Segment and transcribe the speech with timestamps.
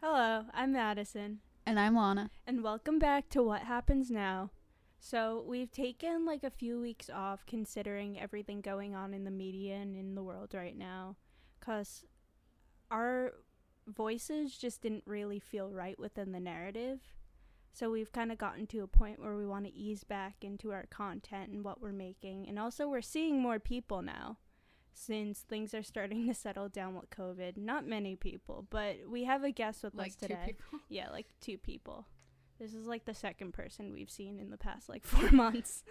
[0.00, 2.30] Hello, I'm Madison, And I'm Lana.
[2.46, 4.50] and welcome back to What Happens Now.
[5.00, 9.76] So, we've taken like a few weeks off considering everything going on in the media
[9.76, 11.16] and in the world right now,
[11.58, 12.04] because
[12.90, 13.34] our
[13.86, 17.00] voices just didn't really feel right within the narrative.
[17.72, 20.72] So, we've kind of gotten to a point where we want to ease back into
[20.72, 24.38] our content and what we're making, and also we're seeing more people now.
[25.00, 29.44] Since things are starting to settle down with COVID, not many people, but we have
[29.44, 30.38] a guest with us today.
[30.46, 30.80] people.
[30.88, 32.06] Yeah, like two people.
[32.58, 35.84] This is like the second person we've seen in the past like four months.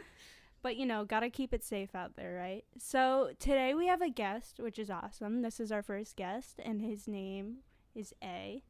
[0.62, 2.66] But you know, gotta keep it safe out there, right?
[2.78, 5.42] So today we have a guest, which is awesome.
[5.42, 7.60] This is our first guest, and his name
[7.96, 8.62] is A.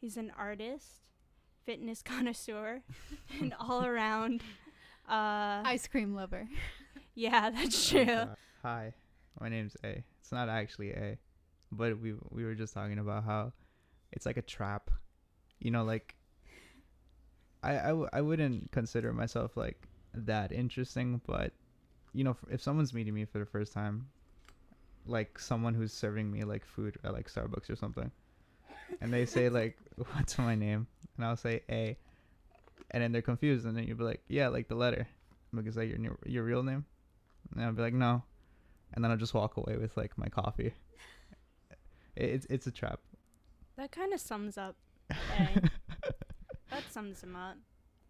[0.00, 1.00] He's an artist,
[1.66, 2.82] fitness connoisseur,
[3.40, 4.42] and all around.
[5.08, 6.46] Uh, Ice cream lover.
[7.16, 8.06] yeah, that's Oh, true.
[8.06, 8.36] God.
[8.62, 8.92] Hi,
[9.40, 10.04] my name's A.
[10.20, 11.18] It's not actually A,
[11.72, 13.52] but we we were just talking about how
[14.12, 14.90] it's like a trap.
[15.60, 16.14] You know, like
[17.62, 21.52] I I, w- I wouldn't consider myself like that interesting, but
[22.12, 24.08] you know, if someone's meeting me for the first time,
[25.06, 28.10] like someone who's serving me like food at like Starbucks or something,
[29.00, 31.96] and they say like, "What's my name?" and I'll say A,
[32.90, 35.06] and then they're confused, and then you'll be like, "Yeah, like the letter."
[35.54, 36.84] Because like your new- your real name,
[37.54, 38.22] and I'll be like, "No,"
[38.94, 40.72] and then I'll just walk away with like my coffee.
[42.16, 43.00] It's it's a trap.
[43.76, 44.76] That kind of sums up
[45.10, 45.62] A.
[46.70, 47.56] That sums him up.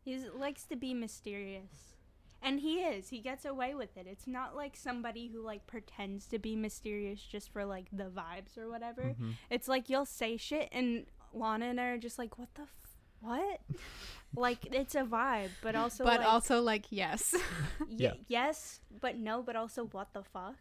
[0.04, 1.94] He likes to be mysterious.
[2.42, 3.08] And he is.
[3.08, 4.06] He gets away with it.
[4.06, 8.58] It's not like somebody who like pretends to be mysterious just for like the vibes
[8.58, 9.14] or whatever.
[9.18, 9.32] Mhm.
[9.48, 12.96] It's like you'll say shit and Lana and I are just like, "What the f-
[13.20, 13.60] what?"
[14.36, 17.34] like it's a vibe, but also but like, also, like, yes.
[17.80, 18.12] y- Yeah.
[18.28, 20.56] yes, but no, but also what the fuck?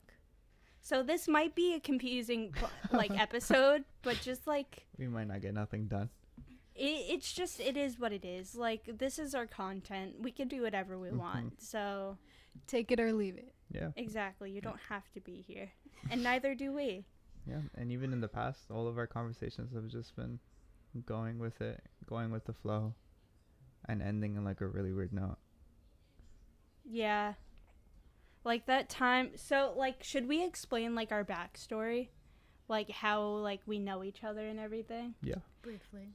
[0.83, 2.53] So this might be a confusing
[2.91, 6.09] like episode, but just like We might not get nothing done.
[6.75, 8.53] it, it's just it is what it is.
[8.53, 10.15] Like this is our content.
[10.19, 11.17] We can do whatever we mm-hmm.
[11.17, 11.61] want.
[11.61, 12.17] So
[12.67, 13.53] Take it or leave it.
[13.71, 14.51] Yeah, exactly.
[14.51, 15.71] You don't have to be here.
[16.11, 17.05] And neither do we.
[17.47, 17.61] Yeah.
[17.75, 20.37] And even in the past, all of our conversations have just been
[21.05, 22.93] going with it, going with the flow,
[23.87, 25.37] and ending in like a really weird note.
[26.83, 27.35] yeah
[28.43, 32.09] like that time so like should we explain like our backstory
[32.67, 36.09] like how like we know each other and everything Yeah, Briefly.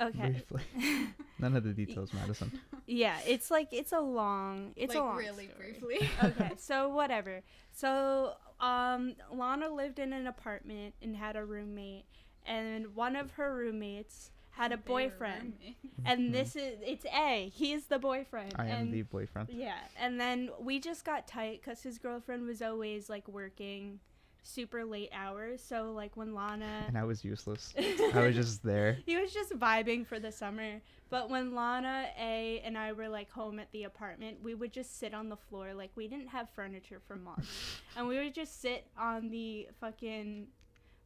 [0.00, 0.62] okay briefly.
[1.38, 2.50] None of the details, Madison.
[2.86, 5.76] yeah it's like it's a long it's a like, long really story.
[5.80, 6.08] briefly.
[6.24, 7.42] okay, so whatever.
[7.72, 12.04] So, um, Lana lived in an apartment and had a roommate,
[12.44, 15.54] and one of her roommates had a boyfriend.
[16.04, 16.32] And Mhm.
[16.32, 17.50] this is it's A.
[17.54, 18.54] He's the boyfriend.
[18.56, 19.48] I am and the boyfriend.
[19.50, 24.00] yeah, and then we just got tight because his girlfriend was always like working
[24.42, 25.62] super late hours.
[25.62, 27.74] So like when Lana And I was useless.
[28.14, 28.96] I was just there.
[29.04, 30.80] he was just vibing for the summer.
[31.10, 34.98] But when Lana, A, and I were like home at the apartment, we would just
[34.98, 35.74] sit on the floor.
[35.74, 37.50] Like we didn't have furniture for months.
[37.96, 40.46] and we would just sit on the fucking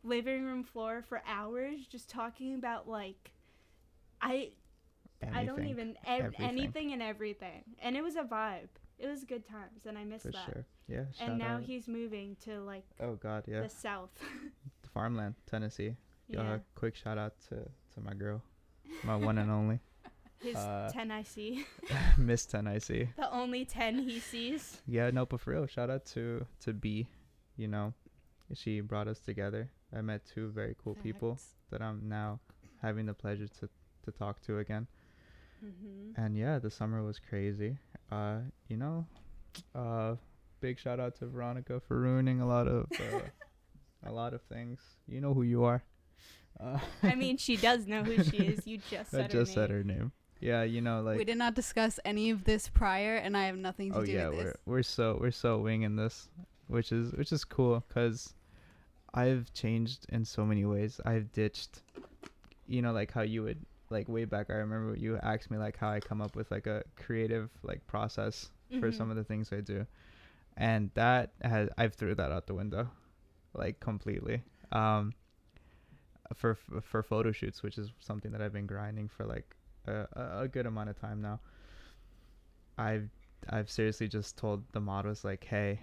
[0.05, 3.33] living room floor for hours just talking about like
[4.25, 4.51] I
[5.33, 6.47] I don't even ev- everything.
[6.49, 7.65] anything and everything.
[7.81, 8.69] And it was a vibe.
[8.99, 10.45] It was good times and I miss For that.
[10.47, 10.65] sure.
[10.89, 11.05] Yeah.
[11.21, 11.63] And now out.
[11.63, 13.63] he's moving to like Oh God, yeah.
[13.63, 14.11] the south.
[14.95, 15.97] Farmland, Tennessee.
[16.29, 16.59] yeah.
[16.75, 17.57] Quick shout out to
[17.95, 18.43] to my girl,
[19.05, 19.81] my one and only
[20.43, 21.65] His uh, 10 I see.
[22.19, 23.09] Miss 10 I see.
[23.17, 24.83] the only 10 he sees.
[24.87, 27.09] Yeah, no, but for real, shout out to to B.
[27.57, 27.95] You know,
[28.55, 29.71] she brought us together.
[29.97, 31.39] I met two very cool people
[31.71, 32.41] that I'm now
[32.83, 33.69] having the pleasure to
[34.05, 34.87] to talk to again.
[35.65, 36.21] Mm-hmm.
[36.21, 37.79] And yeah, the summer was crazy.
[38.11, 38.39] Uh,
[38.69, 39.07] you know,
[39.75, 40.17] uh,
[40.61, 43.21] big shout out to Veronica for ruining a lot of uh,
[44.07, 44.81] a lot of things.
[45.07, 45.83] You know who you are.
[46.61, 48.67] Uh, I mean, she does know who she is.
[48.67, 49.79] You just said I her just said name.
[49.79, 50.13] her name.
[50.41, 53.57] Yeah, you know, like we did not discuss any of this prior, and I have
[53.57, 54.57] nothing to oh do yeah, with we're this.
[54.67, 56.29] we're so we're so winging this,
[56.67, 58.35] which is which is cool because
[59.15, 61.01] I've changed in so many ways.
[61.05, 61.83] I've ditched,
[62.67, 64.51] you know, like how you would like way back.
[64.51, 67.87] I remember you asked me like how I come up with like a creative like
[67.87, 68.51] process
[68.81, 69.87] for some of the things I do,
[70.57, 72.89] and that has I've threw that out the window,
[73.55, 74.43] like completely.
[74.73, 75.13] Um,
[76.35, 79.55] for for photo shoots, which is something that I've been grinding for like
[79.87, 81.41] a, a- a good amount of time now.
[82.79, 83.09] I've
[83.49, 85.81] I've seriously just told the models like, hey,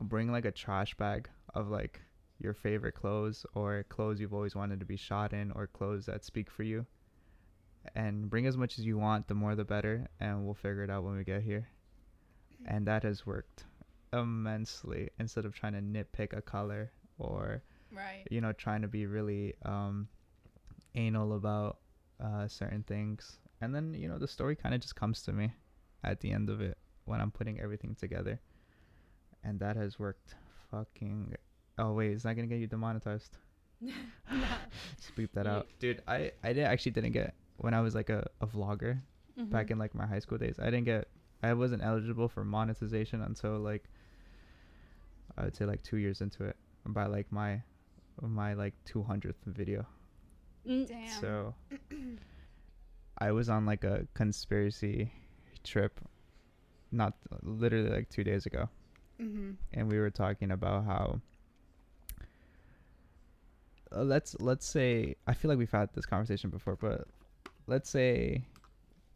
[0.00, 2.00] bring like a trash bag of like
[2.40, 6.24] your favorite clothes or clothes you've always wanted to be shot in or clothes that
[6.24, 6.86] speak for you.
[7.94, 10.90] And bring as much as you want, the more the better, and we'll figure it
[10.90, 11.68] out when we get here.
[12.66, 13.64] And that has worked
[14.12, 18.26] immensely instead of trying to nitpick a color or Right.
[18.30, 20.08] you know trying to be really um
[20.94, 21.78] anal about
[22.22, 25.52] uh, certain things, and then you know the story kind of just comes to me
[26.04, 28.40] at the end of it when I'm putting everything together,
[29.44, 30.34] and that has worked.
[30.70, 31.34] Fucking.
[31.78, 33.38] Oh wait, is that gonna get you demonetized?
[33.80, 36.02] Just bleep that out, dude.
[36.06, 39.00] I I did actually didn't get when I was like a, a vlogger
[39.38, 39.52] Mm-hmm.
[39.52, 40.56] back in like my high school days.
[40.58, 41.06] I didn't get
[41.44, 43.84] I wasn't eligible for monetization until like
[45.36, 46.56] I would say like two years into it.
[46.84, 47.62] By like my
[48.20, 49.86] my like two hundredth video.
[50.66, 51.20] Mm, Damn.
[51.20, 51.54] So
[53.18, 55.12] I was on like a conspiracy
[55.62, 56.00] trip
[56.90, 57.12] not
[57.42, 58.68] literally like two days ago
[59.20, 59.50] mm-hmm.
[59.74, 61.20] and we were talking about how
[63.94, 67.06] uh, let's let's say I feel like we've had this conversation before, but
[67.68, 68.42] let's say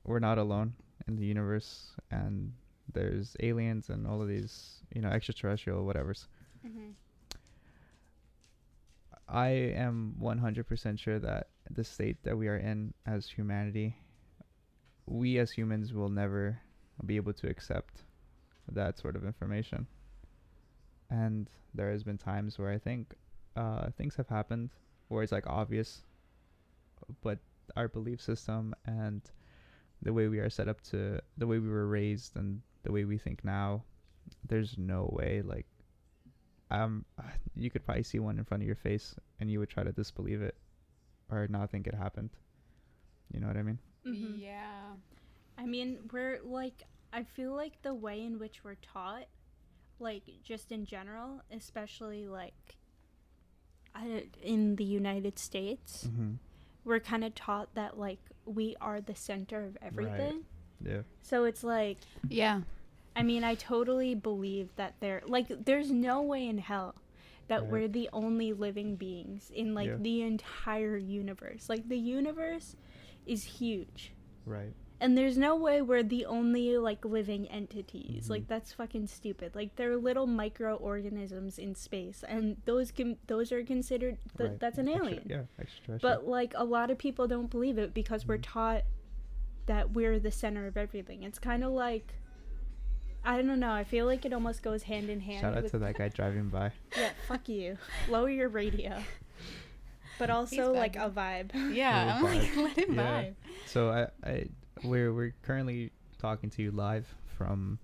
[0.05, 0.75] we're not alone
[1.09, 2.53] in the universe and
[2.93, 6.29] there's aliens and all of these, you know, extraterrestrial whatever's.
[6.65, 6.91] Mm-hmm.
[9.29, 13.97] I am 100% sure that the state that we are in as humanity,
[15.07, 16.61] we as humans will never
[17.07, 18.03] be able to accept
[18.71, 19.87] that sort of information.
[21.09, 23.15] And there has been times where I think
[23.57, 24.71] uh, things have happened
[25.09, 26.03] where it's like obvious,
[27.23, 27.39] but
[27.77, 29.23] our belief system and
[30.03, 33.05] the way we are set up to, the way we were raised and the way
[33.05, 33.85] we think now,
[34.49, 35.67] there's no way like
[36.71, 37.05] um
[37.57, 39.93] you could probably see one in front of your face and you would try to
[39.93, 40.57] disbelieve it
[41.31, 42.31] or not think it happened.
[43.33, 43.79] You know what I mean?
[44.07, 44.41] mhm.
[44.41, 44.95] Yeah.
[45.59, 46.83] I mean, we're like,
[47.13, 49.27] I feel like the way in which we're taught,
[49.99, 52.77] like, just in general, especially like
[53.95, 56.33] I, in the United States, Mm-hmm.
[56.85, 60.45] We're kind of taught that, like, we are the center of everything.
[60.85, 61.03] Yeah.
[61.23, 61.99] So it's like,
[62.29, 62.63] Yeah.
[63.15, 66.95] I mean, I totally believe that there, like, there's no way in hell
[67.49, 67.71] that Right.
[67.71, 69.97] we're the only living beings in, like, Yeah.
[70.01, 71.69] the entire universe.
[71.69, 72.75] Like, the universe
[73.27, 74.13] is huge.
[74.47, 74.73] Right.
[75.03, 78.27] And there's no way we're the only like living entities.
[78.27, 78.31] Mhm.
[78.31, 79.55] Like that's fucking stupid.
[79.55, 84.61] Like there are little microorganisms in space, and those can those are considered th- right.
[84.61, 85.27] that's an Extra- alien.
[85.29, 85.99] yeah, extraterrestrial.
[86.01, 88.45] But like a lot of people don't believe it because we're Mhm.
[88.45, 88.85] taught
[89.67, 91.23] that we're the center of everything.
[91.25, 92.15] It's kind of like
[93.25, 93.71] I don't know.
[93.73, 95.41] I feel like it almost goes hand in hand.
[95.43, 96.73] Shout out to that guy driving by.
[96.97, 97.79] Yeah, fuck you.
[98.09, 99.01] Lower your radio.
[100.19, 101.51] But also like a vibe.
[101.75, 102.17] Yeah.
[102.17, 103.23] I'm like, let him Yeah.
[103.23, 103.35] vibe.
[103.67, 104.47] So I, I
[104.85, 107.79] we're we're currently talking to you live from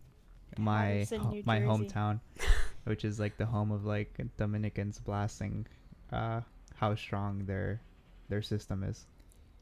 [0.57, 2.21] my ho- my hometown,
[2.85, 5.67] which is like the home of like Dominicans blasting
[6.13, 6.41] uh
[6.75, 7.81] how strong their
[8.29, 9.07] their system is,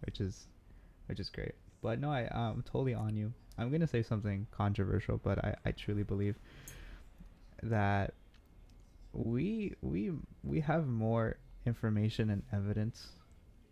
[0.04, 0.46] which is
[1.06, 1.54] which is great.
[1.82, 3.32] But no, I I'm totally on you.
[3.58, 6.36] I'm gonna say something controversial, but I I truly believe
[7.62, 8.14] that
[9.12, 10.12] we we
[10.44, 13.08] we have more information and evidence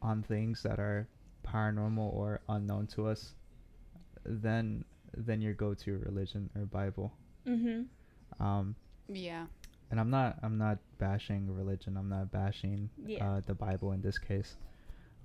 [0.03, 1.07] on things that are
[1.47, 3.35] paranormal or unknown to us
[4.25, 4.85] than
[5.17, 7.13] than your go-to religion or Bible.
[7.47, 7.87] Mhm.
[8.41, 8.75] Um,
[9.09, 9.47] Yeah.
[9.91, 11.97] and I'm not I'm not bashing religion.
[11.97, 13.25] I'm not bashing Yeah.
[13.37, 14.57] uh, the Bible in this case,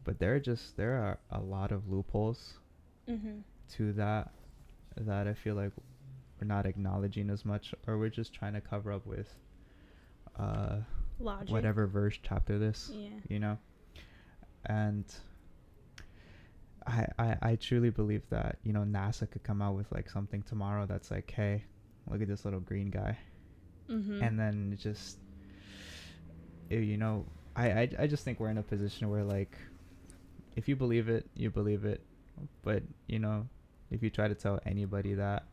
[0.03, 2.59] but there are just there are a lot of loopholes
[3.07, 3.43] Mhm.
[3.69, 4.31] to that
[4.95, 5.71] that I feel like
[6.39, 9.33] we're not acknowledging as much, or we're just trying to cover up with
[10.35, 10.81] uh,
[11.19, 11.49] Logic.
[11.51, 13.19] whatever verse chapter this Yeah.
[13.27, 13.57] you know
[14.65, 15.05] and
[16.89, 20.41] I, I i truly believe that you know nasa could come out with like something
[20.41, 21.63] tomorrow that's like hey
[22.09, 23.17] look at this little green guy
[23.89, 24.21] Mhm.
[24.23, 25.17] and then just
[26.71, 29.57] eh, you know I, I i just think we're in a position where like
[30.55, 32.01] if you believe it you believe it
[32.63, 33.47] but you know
[33.91, 35.47] if you try to tell anybody that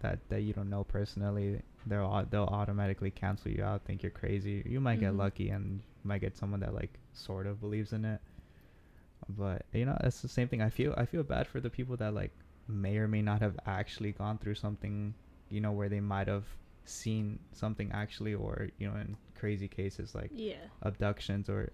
[0.00, 4.62] that that you don't know personally they'll they'll automatically cancel you out think you're crazy
[4.66, 5.18] you might get Mhm.
[5.18, 8.20] lucky and might get someone that like sort of believes in it
[9.28, 10.62] but you know it's the same thing.
[10.62, 12.32] I feel i feel bad for the people that like
[12.68, 15.14] may or may not have actually gone through something
[15.50, 16.44] you know where they might have
[16.84, 20.54] seen something actually or you know in crazy cases like yeah.
[20.82, 21.72] abductions or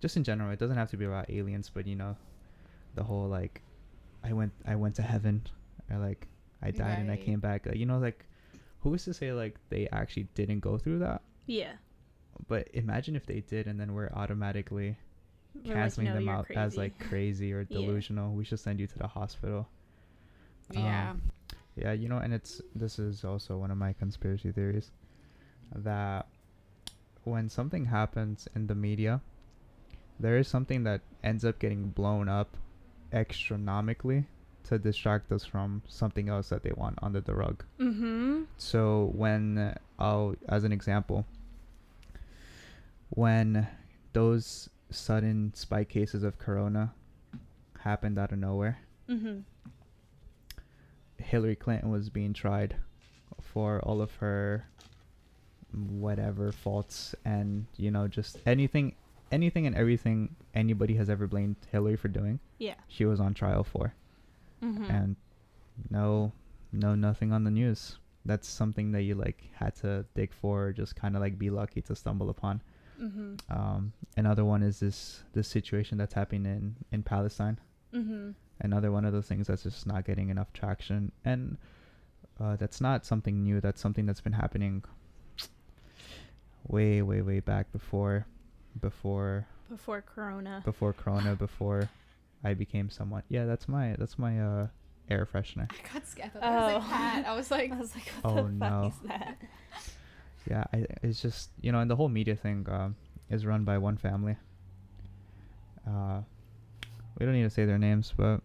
[0.00, 0.50] just in general.
[0.50, 2.16] It doesn't have to be about aliens but you know
[2.94, 3.62] the whole like
[4.22, 5.42] i went i went to heaven
[5.90, 6.28] or like
[6.62, 7.66] i died and i came back.
[7.66, 8.26] Like, you know like
[8.80, 11.22] who is to say like they actually didn't go through that?
[11.46, 11.72] Yeah.
[12.48, 14.96] but imagine if they did and then we're automatically
[15.54, 17.78] We're like, canceling "No, them out as like crazy or Yeah.
[17.78, 19.68] delusional we should send you to the hospital
[20.72, 21.10] Yeah.
[21.10, 21.22] Um,
[21.76, 24.90] yeah, you know, and it's this is also one of my conspiracy theories
[25.74, 26.26] that
[27.24, 29.20] when something happens in the media,
[30.20, 32.56] there is something that ends up getting blown up
[33.12, 34.26] astronomically
[34.64, 37.64] to distract us from something else that they want under the rug.
[37.78, 38.46] Mhm.
[38.56, 41.26] So when oh, as an example,
[43.10, 43.66] when
[44.12, 46.92] those sudden spike cases of corona
[47.80, 48.78] happened out of nowhere.
[49.08, 49.40] Mm-hmm.
[51.18, 52.76] Hillary Clinton was being tried
[53.40, 54.66] for all of her
[55.72, 58.94] whatever faults and you know just anything
[59.32, 62.38] anything and everything anybody has ever blamed Hillary for doing.
[62.58, 62.74] Yeah.
[62.88, 63.92] She was on trial for.
[64.62, 64.84] Mm-hmm.
[64.84, 65.16] And
[65.90, 66.32] no
[66.72, 67.98] no nothing on the news.
[68.24, 71.50] That's something that you like had to dig for or just kind of like be
[71.50, 72.62] lucky to stumble upon.
[73.00, 73.34] Mm-hmm.
[73.52, 77.58] Um another one is this this situation that's happening in in Palestine.
[77.92, 78.30] Mm-hmm.
[78.60, 81.56] Another one of those things that's just not getting enough traction and
[82.40, 83.60] uh, that's not something new.
[83.60, 84.82] That's something that's been happening
[86.66, 88.26] way, way, way back before,
[88.80, 90.62] before, Before Corona.
[90.64, 91.88] before Corona, before
[92.42, 93.22] I became someone.
[93.28, 94.66] Yeah, that's my that's my uh
[95.10, 95.70] air freshener.
[95.70, 96.30] I got scared.
[96.40, 96.94] I was Oh.
[96.94, 97.28] a.
[97.28, 98.86] I was like, I was like, what Oh, the fuck no.
[98.88, 99.36] is that?
[100.48, 102.96] Yeah, I it's just you know, and the whole media thing um,
[103.30, 104.36] is run by one family.
[105.86, 106.20] Uh,
[107.18, 108.40] we don't need to say their names, but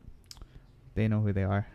[0.95, 1.67] they know who they are.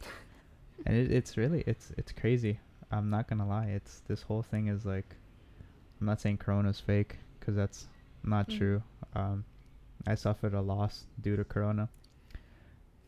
[0.86, 2.60] and it, it's really it's it's crazy.
[2.90, 3.66] I'm not gonna lie.
[3.66, 5.16] It's this whole thing is like,
[6.00, 7.88] I'm not saying Corona's fake because that's
[8.22, 8.58] not Mhm.
[8.58, 8.82] true.
[9.14, 9.44] Um,
[10.06, 11.88] I suffered a loss due to Corona,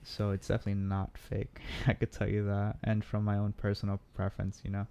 [0.03, 1.61] so it's definitely not fake.
[1.87, 2.79] I could tell you that.
[2.85, 4.87] And from my own personal preference, you know,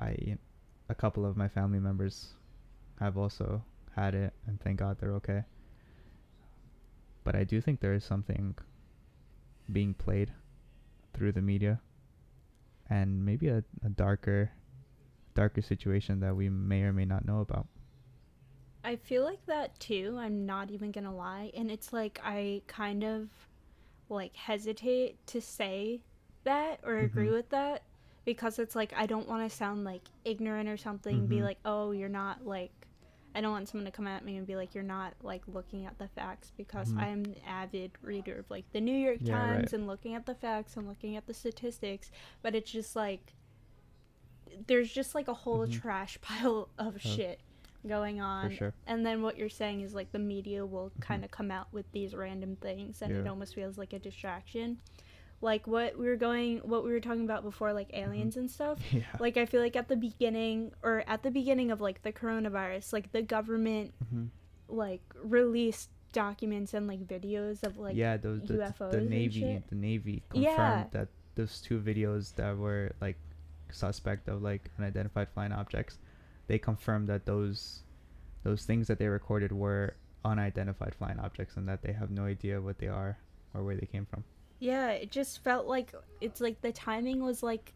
[0.00, 0.36] I
[0.88, 2.28] a couple of my family members
[3.00, 3.62] have also
[3.94, 5.44] had it, and thank God they're okay.
[7.24, 8.54] But I do think there is something
[9.72, 10.32] being played
[11.12, 11.80] through the media,
[12.88, 14.50] and maybe a, a darker,
[15.34, 17.66] darker situation that we may or may not know about.
[18.84, 20.16] I feel like that too.
[20.18, 23.28] I'm not even gonna lie, and it's like I kind of
[24.08, 26.00] like hesitate to say
[26.44, 27.32] that or agree Mhm.
[27.32, 27.82] with that
[28.26, 31.26] because it's like I don't want to sound like ignorant or something.
[31.26, 31.44] Be Mhm.
[31.44, 32.72] like, oh, you're not like.
[33.34, 35.84] I don't want someone to come at me and be like, you're not like looking
[35.84, 36.98] at the facts because Mhm.
[37.02, 39.72] I'm an avid reader of like the New York Yeah, Times right.
[39.74, 42.10] and looking at the facts and looking at the statistics.
[42.42, 43.34] But it's just like
[44.66, 45.72] there's just like a whole Mhm.
[45.80, 47.40] trash pile of shit
[47.86, 48.72] going on sure.
[48.86, 51.00] and then what you're saying is like the media will Mhm.
[51.02, 54.78] kind of come out with these random things and it almost feels like a distraction
[55.40, 58.04] like what we were going what we were talking about before like Mm-hmm.
[58.10, 59.02] aliens and stuff Yeah.
[59.20, 62.92] like i feel like at the beginning or at the beginning of like the coronavirus
[62.92, 64.26] like the government hmm
[64.68, 69.62] like released documents and like videos of like yeah, those the, UFOs the and navy
[69.68, 70.84] the navy confirmed Yeah.
[70.90, 73.16] that those two videos that were like
[73.70, 75.98] suspect of like unidentified flying objects,
[76.48, 77.82] they confirmed that those
[78.42, 82.60] those things that they recorded were unidentified flying objects and that they have no idea
[82.60, 83.18] what they are
[83.54, 84.24] or where they came from.
[84.58, 87.72] Yeah it just felt like it's like the timing was like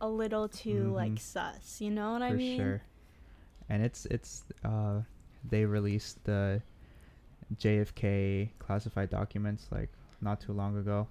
[0.00, 1.18] a little too like Mhm.
[1.20, 2.82] sus you know what i for mean sure.
[3.68, 5.00] And it's it's uh
[5.48, 6.60] they released the
[7.56, 9.88] JFK classified documents like
[10.20, 11.06] not too long ago.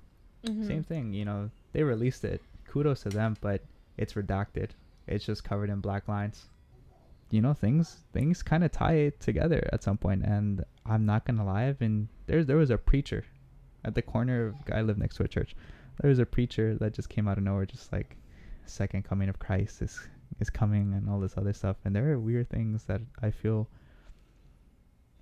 [0.46, 0.66] Mhm.
[0.68, 2.42] Same thing, you know, they released it.
[2.66, 3.62] Kudos to them, but
[3.98, 4.70] it's redacted.
[5.08, 6.48] It's just covered in black lines.
[7.30, 11.26] You know, things things kind of tie it together at some point, and I'm not
[11.26, 11.66] gonna lie.
[11.68, 12.44] I've been there.
[12.44, 13.24] There was a preacher
[13.84, 14.56] at the corner of.
[14.72, 15.56] I live next to a church.
[16.02, 18.18] There was a preacher that just came out of nowhere, just like
[18.66, 20.00] second coming of Christ is
[20.40, 21.78] is coming and all this other stuff.
[21.86, 23.68] And there are weird things that I feel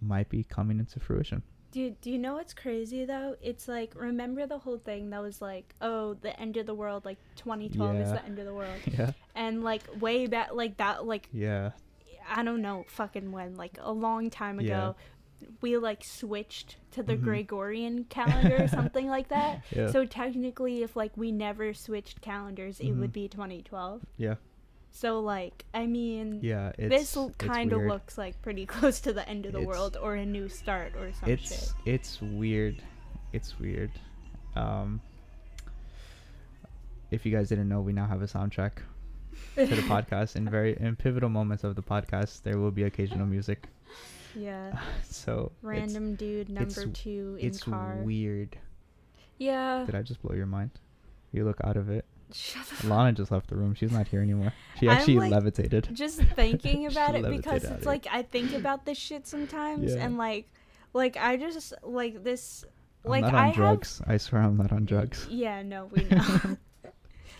[0.01, 1.43] might be coming into fruition.
[1.71, 3.35] Dude, do you know what's crazy though?
[3.41, 7.05] It's like remember the whole thing that was like, oh, the end of the world,
[7.05, 9.11] like 2012 is the end of the world, yeah.
[9.35, 11.71] and like way back, like that, like Yeah.
[12.31, 14.93] I don't know, fucking when, like a long time Yeah.
[15.61, 17.23] We like switched to the Mhm.
[17.23, 19.63] Gregorian calendar or something like that.
[19.75, 19.91] Yeah.
[19.91, 23.13] So technically, if like we never switched calendars, it would Mhm.
[23.13, 24.05] be 2012.
[24.17, 24.35] yeah.
[24.91, 26.71] So like, I mean, Yeah.
[26.77, 29.97] It's this kind of looks like pretty close to the end of the It's- world
[30.01, 31.73] or a new start or some it's shit.
[31.85, 32.81] it's weird
[33.31, 33.91] it's weird
[34.55, 34.99] um
[37.11, 38.73] if you guys didn't know we now have a soundtrack
[39.55, 43.25] to the podcast in very in pivotal moments of the podcast there will be occasional
[43.27, 43.67] music
[44.39, 44.79] Yeah.
[45.03, 47.97] so Random dude number two in it's, car.
[48.03, 48.57] weird
[49.37, 49.83] Yeah.
[49.85, 50.71] did i just blow your mind
[51.31, 52.05] you look out of it
[52.83, 56.85] lana just left the room she's not here anymore she actually like, levitated just thinking
[56.85, 60.05] about it because it's like I think about this shit sometimes Yeah.
[60.05, 60.51] and like
[60.93, 62.65] like I just like this
[63.03, 65.85] i'm like not on I have drugs i swear i'm not on drugs Yeah, no,
[65.85, 66.57] we know.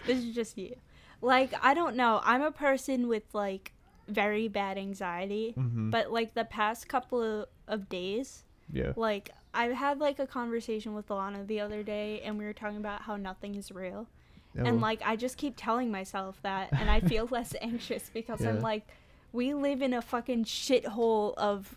[0.08, 0.76] this is just you.
[1.22, 2.22] Like I don't know.
[2.24, 3.74] I'm a person with like
[4.10, 5.90] very bad anxiety, mm-hmm.
[5.90, 10.94] but like the past couple of, of days, yeah like I had like a conversation
[10.94, 14.08] with Alana the other day and we were talking about how nothing is real.
[14.58, 18.46] Oh, And like I just keep telling myself that and I feel less anxious because
[18.46, 18.86] I'm like
[19.32, 21.76] we live in a fucking shithole of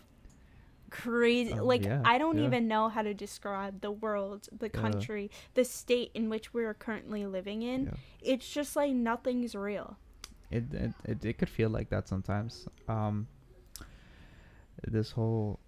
[0.89, 1.53] crazy.
[1.53, 2.45] Oh, like yeah, I don't yeah.
[2.45, 4.79] even know how to describe the world, the Yeah.
[4.79, 7.85] country, the state in which we're currently living in.
[7.85, 7.91] Yeah.
[8.21, 9.97] It's just like nothing's real.
[10.53, 12.67] It, it it it could feel like that sometimes.
[12.87, 13.27] Um,
[14.87, 15.59] this whole,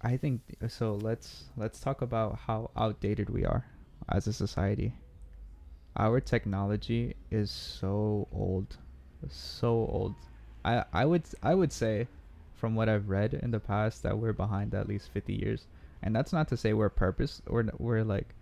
[0.00, 0.94] I think so.
[0.94, 3.64] Let's let's talk about how outdated we are
[4.08, 4.94] as a society.
[5.96, 8.76] Our technology is so old,
[9.28, 10.14] so old.
[10.64, 12.06] I I would I would say,
[12.54, 15.66] from what I've read in the past, that we're behind at least fifty years,
[16.02, 18.34] and that's not to say we're purpose or we're like.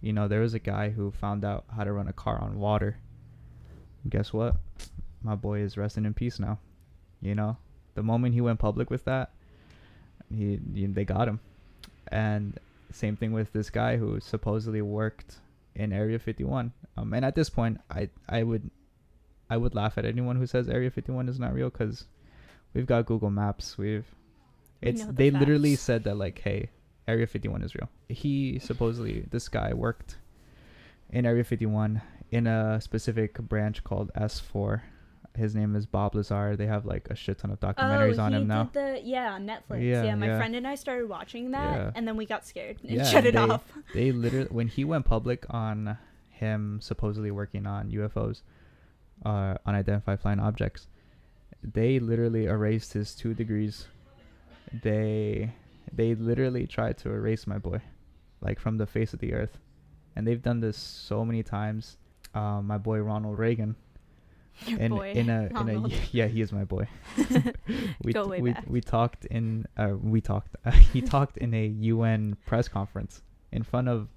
[0.00, 2.58] You know, there was a guy who found out how to run a car on
[2.58, 2.98] water
[4.08, 4.56] guess what?
[5.22, 6.58] My boy is resting in peace now.
[7.20, 7.56] You know,
[7.94, 9.30] the moment he went public with that,
[10.34, 11.40] he, he they got him.
[12.08, 12.58] And
[12.92, 15.36] same thing with this guy who supposedly worked
[15.74, 16.72] in Area 51.
[16.96, 18.70] Um, and at this point, I I would
[19.50, 22.04] I would laugh at anyone who says Area 51 is not real because
[22.72, 23.76] we've got Google Maps.
[23.78, 24.06] We've
[24.80, 26.70] We it's the they literally said that like, hey,
[27.08, 27.88] Area 51 is real.
[28.08, 30.16] He supposedly this guy worked
[31.10, 32.00] in Area 51
[32.30, 34.82] in a specific branch called S4.
[35.36, 36.56] His name is Bob Lazar.
[36.56, 38.64] They have like a shit ton of documentaries oh, on him now.
[38.64, 39.82] did the yeah on Netflix.
[39.82, 40.36] Yeah, Yeah, my yeah.
[40.38, 41.90] friend and I started watching that, Yeah.
[41.96, 43.64] and then we got scared and shut it they- off.
[43.92, 48.42] They literally when he went public on him supposedly working on UFOs,
[49.24, 50.86] uh, unidentified flying objects,
[51.62, 53.88] they literally erased his two degrees.
[54.82, 55.52] They
[55.92, 57.80] they literally tried to erase my boy,
[58.40, 59.58] like from the face of the earth,
[60.14, 61.96] and they've done this so many times.
[62.34, 63.76] Uh, my boy Ronald Reagan.
[64.66, 66.86] Your in boy, in a in a yeah he is my boy.
[68.04, 68.64] we Go way we back.
[68.68, 70.56] we talked in uh we talked
[70.92, 74.08] he talked in a UN press conference in front of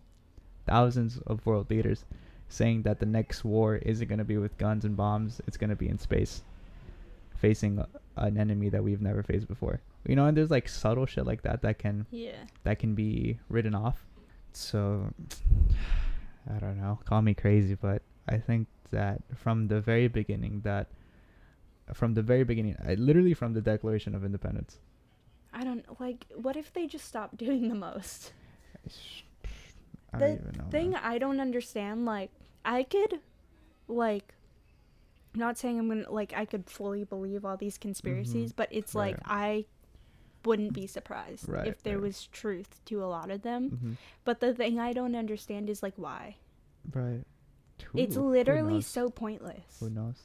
[0.67, 2.05] thousands of world leaders
[2.49, 5.69] saying that the next war isn't going to be with guns and bombs it's going
[5.69, 6.43] to be in space
[7.35, 7.83] facing
[8.15, 11.41] an enemy that we've never faced before you know and there's like subtle shit like
[11.41, 12.31] that that can yeah.
[12.63, 14.05] that can be written off
[14.53, 15.13] so
[16.53, 20.87] i don't know call me crazy but i think that from the very beginning that
[21.93, 24.79] from the very beginning I, literally from the declaration of independence
[25.53, 26.25] I don't like.
[26.35, 28.31] What if they just stop doing the most?
[30.13, 31.01] i The don't even know thing man.
[31.03, 32.31] I don't understand, like,
[32.65, 33.21] I could,
[33.87, 34.33] like,
[35.33, 38.55] not saying I'm gonna, like, I could fully believe all these conspiracies, Mhm.
[38.55, 39.15] but it's Right.
[39.15, 39.65] like, I
[40.45, 42.01] wouldn't be surprised Right, if there right.
[42.03, 43.69] was truth to a lot of them.
[43.71, 43.97] Mhm.
[44.23, 46.37] But the thing I don't understand is, like, why?
[46.93, 47.23] right
[47.83, 49.77] Who- it's literally so pointless.
[49.79, 50.21] who knows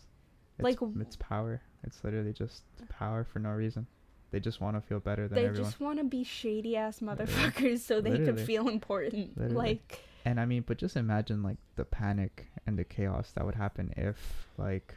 [0.58, 3.86] it's, Like, it's power it's literally just power for no reason
[4.30, 7.02] they just want to feel better than They everyone just want to be shady ass
[7.02, 7.26] Literally.
[7.32, 8.32] motherfuckers so they Literally.
[8.32, 9.36] could feel important.
[9.36, 9.54] Literally.
[9.56, 13.56] Like, And I mean, but just imagine like the panic and the chaos that would
[13.56, 14.94] happen if like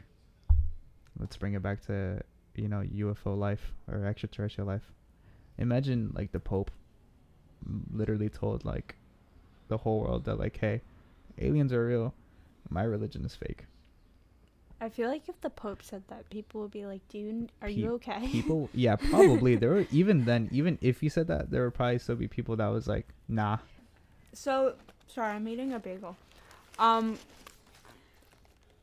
[1.18, 2.22] let's bring it back to,
[2.54, 4.90] you know, UFO life or extraterrestrial life.
[5.58, 6.70] Imagine like the Pope
[7.92, 8.96] literally told like
[9.68, 10.82] the whole world that like, hey,
[11.38, 12.14] aliens are real.
[12.68, 13.64] My religion is fake.
[14.80, 17.92] I feel like if the Pope said that, people would be like, dude, are you
[17.94, 18.26] okay?
[18.26, 21.98] People, yeah, probably there were even then, even if he said that, there would probably
[21.98, 23.56] still be people that was like, nah.
[24.34, 24.74] So,
[25.06, 26.14] sorry, I'm eating a bagel.
[26.78, 27.18] Um,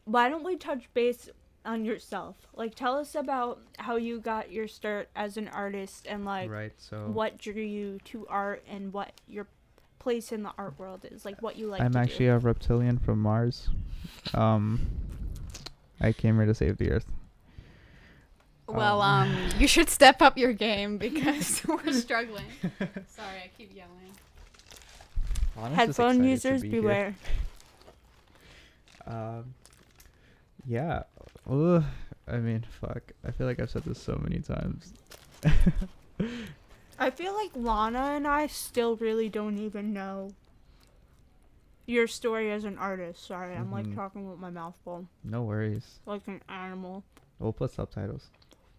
[0.05, 1.29] why don't we touch base
[1.65, 2.35] on yourself?
[2.55, 6.73] Like, tell us about how you got your start as an artist and like right.
[6.77, 9.47] So what drew you to art and what your
[9.99, 11.25] place in the art world is.
[11.25, 11.81] Like, what you like.
[11.81, 12.33] I'm to actually do.
[12.33, 13.69] a reptilian from Mars.
[14.33, 14.87] Um,
[16.01, 17.05] I came here to save the Earth.
[18.67, 22.45] Well, Um, um, you should step up your game because we're struggling.
[23.07, 23.91] Sorry, I keep yelling.
[25.55, 27.15] Honest is headphone users be beware.
[29.05, 29.53] Um,
[30.65, 31.03] yeah.
[31.49, 31.83] Ugh,
[32.27, 33.11] I mean, fuck.
[33.25, 34.93] I feel like I've said this so many times.
[36.99, 40.31] I feel like Lana and I still really don't even know
[41.85, 43.25] your story as an artist.
[43.25, 43.95] Sorry, I'm like Mhm.
[43.95, 45.99] talking with my mouth full, No worries.
[46.05, 47.03] like an animal.
[47.39, 48.29] We'll put subtitles.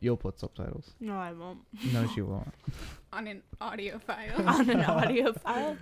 [0.00, 0.94] You'll put subtitles.
[1.00, 1.60] No, I won't.
[1.92, 2.54] No, she won't.
[3.12, 4.48] On an audio file.
[4.48, 5.76] On an audio file.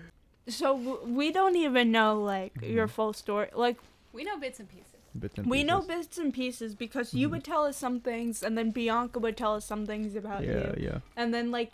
[0.49, 2.91] So w- we don't even know like your Mhm.
[2.91, 3.49] full story.
[3.55, 3.77] Like
[4.13, 4.87] we know bits and pieces.
[5.19, 7.33] Bits and we know bits and pieces because you Mhm.
[7.33, 10.51] would tell us some things, and then Bianca would tell us some things about Yeah,
[10.53, 10.75] you, yeah.
[10.79, 10.99] Yeah.
[11.17, 11.73] And then like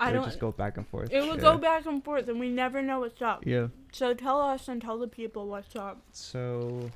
[0.00, 0.24] I They don't.
[0.24, 1.12] just go back and forth.
[1.12, 1.42] it would yeah.
[1.52, 3.46] go back and forth, and we never know what's up.
[3.46, 3.68] Yeah.
[3.92, 6.02] So tell us and tell the people what's up.
[6.10, 6.90] So,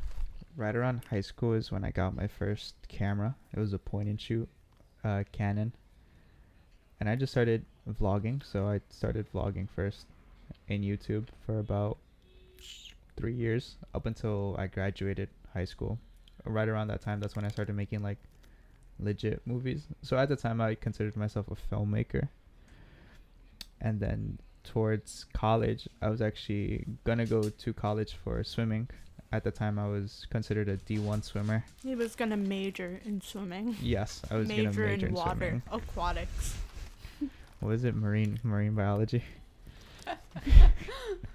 [0.57, 3.37] right around high school is when I got my first camera.
[3.53, 4.49] It was a point and shoot,
[5.05, 5.72] uh, Canon.
[6.99, 8.42] And I just started vlogging.
[8.44, 10.07] So I started vlogging first
[10.66, 11.99] in YouTube for about
[13.16, 15.99] three years up until I graduated high school.
[16.45, 18.19] Right around that time, that's when I started making like
[19.01, 19.81] legit movies.
[20.03, 22.29] So at the time, I considered myself a filmmaker.
[23.81, 28.88] and then towards college, I was actually gonna go to college for swimming.
[29.33, 31.64] At the time, I was considered a D1 swimmer.
[31.83, 33.77] He was gonna major in swimming.
[33.81, 35.62] Yes, I was major, gonna major in in, water swimming.
[35.73, 36.45] aquatics.
[37.61, 37.95] What is it?
[37.97, 39.23] Marine marine biology.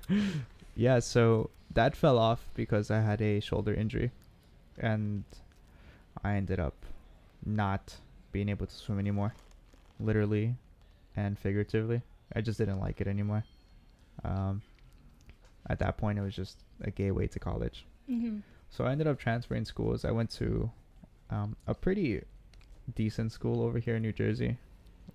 [0.75, 4.11] yeah, so that fell off because I had a shoulder injury,
[4.77, 5.23] and
[6.23, 6.75] I ended up
[7.45, 7.95] not
[8.31, 9.33] being able to swim anymore,
[9.99, 10.55] literally
[11.15, 12.01] and figuratively.
[12.35, 13.43] I just didn't like it anymore.
[14.23, 14.61] Um,
[15.69, 17.85] at that point, it was just a gateway to college.
[18.09, 18.39] Mm-hmm.
[18.69, 20.05] So I ended up transferring schools.
[20.05, 20.71] I went to
[21.29, 22.21] um, a pretty
[22.95, 24.57] decent school over here in New Jersey.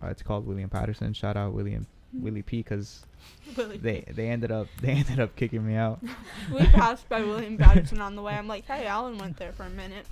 [0.02, 1.14] Uh, it's called William Paterson.
[1.14, 2.58] Shout out William Willie P.
[2.58, 3.04] Because
[3.56, 6.00] they they ended up they ended up kicking me out.
[6.52, 8.34] we passed by William Paterson on the way.
[8.34, 10.06] I'm like, hey, Alan went there for a minute.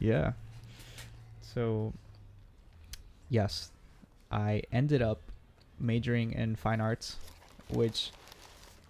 [0.00, 0.32] Yeah.
[1.40, 1.92] So
[3.28, 3.70] yes,
[4.30, 5.20] I ended up
[5.78, 7.16] majoring in fine arts,
[7.68, 8.10] which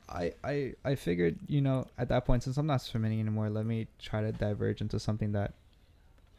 [0.09, 3.67] I I I figured you know at that point since I'm not swimming anymore, let
[3.67, 5.55] me try to diverge into something that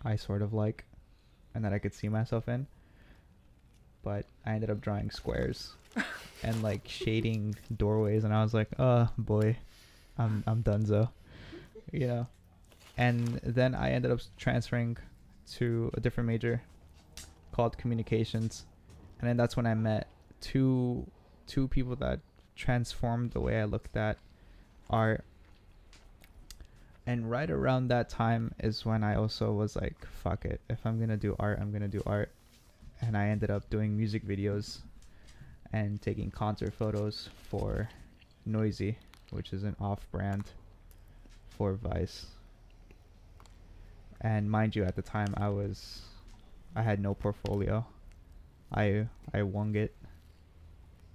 [0.04, 0.86] I sort of like
[1.54, 2.67] and that I could see myself in.
[4.06, 5.74] But I ended up drawing squares
[6.44, 9.58] and like shading doorways, and I was like, oh boy,
[10.18, 11.10] I'm I'm donezo,
[11.91, 12.28] you know.
[12.98, 14.98] And then I ended up transferring
[15.56, 16.62] to a different major
[17.52, 18.65] called communications,
[19.20, 20.08] and then that's when I met
[20.39, 21.06] two
[21.48, 22.20] two people that
[22.56, 24.18] transformed the way I looked at
[24.89, 25.24] art.
[27.08, 30.60] And right around that time is when I also was like, fuck it.
[30.70, 32.32] If I'm going to do art, I'm going to do art.
[33.01, 34.79] And I ended up doing music videos
[35.73, 37.89] and taking concert photos for
[38.47, 38.95] Noisey,
[39.31, 40.45] which is an off brand
[41.49, 42.27] for Vice.
[44.21, 46.03] And mind you, at the time I was
[46.75, 47.86] I had no portfolio.
[48.73, 49.95] I I wung it.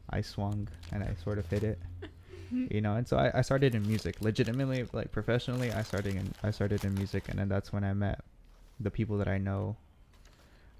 [0.08, 1.78] I swung and I sort of hit it.
[2.50, 4.20] you know, and so I, I started in music.
[4.20, 7.92] Legitimately, like professionally, I started in I started in music and then that's when I
[7.92, 8.20] met
[8.78, 9.76] the people that I know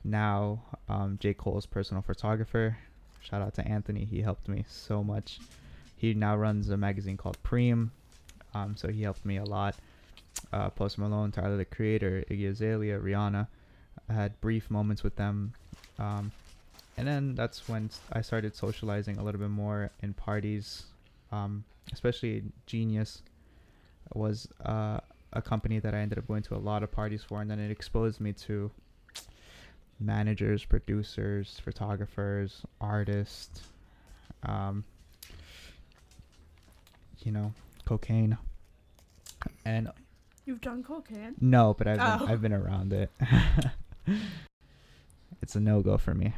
[0.05, 0.63] now.
[0.91, 1.35] Um J.
[1.35, 2.77] Cole's personal photographer.
[3.23, 4.05] Shout out to Anthony.
[4.05, 5.39] He helped me so much.
[5.97, 7.91] He now runs a magazine called Preem.
[8.55, 9.77] Um, so he helped me a lot.
[10.53, 13.47] Uh, Post Malone, Tyler the Creator, Iggy Azalea, Rihanna.
[14.09, 15.53] I had brief moments with them.
[15.99, 16.33] Um,
[16.97, 20.85] and then that's when I started socializing a little bit more in parties,
[21.31, 23.23] um, especially Genius
[24.15, 24.99] was uh,
[25.33, 27.61] a company that I ended up going to a lot of parties for, and then
[27.61, 28.71] it exposed me to
[30.01, 33.61] managers, producers, photographers, artists,
[34.45, 34.85] um,
[37.25, 37.53] you know,
[37.85, 38.37] cocaine,
[39.65, 39.91] and
[40.47, 41.35] You've done cocaine.
[41.41, 42.33] no, but I've been, Oh.
[42.33, 43.11] I've been around it.
[45.43, 46.35] it's a no go for me.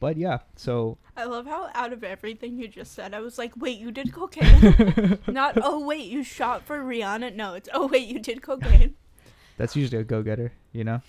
[0.00, 3.52] But yeah, so I love how out of everything you just said, I was like,
[3.56, 5.18] wait, you did cocaine?
[5.26, 7.34] Not, oh, wait, you shot for Rihanna?
[7.34, 8.96] No, it's, oh, wait, you did cocaine.
[9.56, 11.00] that's usually a go getter, you know?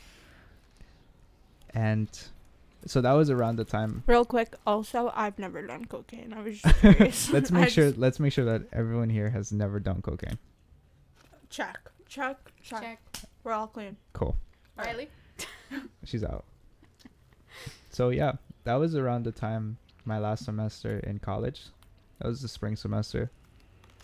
[1.76, 2.10] And
[2.86, 4.04] so that was around the time.
[4.08, 6.34] Real quick, also, I've never done cocaine.
[6.34, 7.30] I was just curious.
[7.34, 10.38] let's I make sure just- let's make sure that everyone here has never done cocaine.
[11.50, 11.78] Check.
[12.08, 12.38] Check.
[12.64, 12.82] Check.
[12.82, 13.00] Check.
[13.44, 13.98] We're all clean.
[14.14, 14.36] Cool.
[14.78, 15.10] Riley?
[16.06, 16.46] She's out.
[17.92, 18.34] So yeah,
[18.64, 21.64] that was around the time my last semester in college.
[22.20, 23.30] That was the spring semester.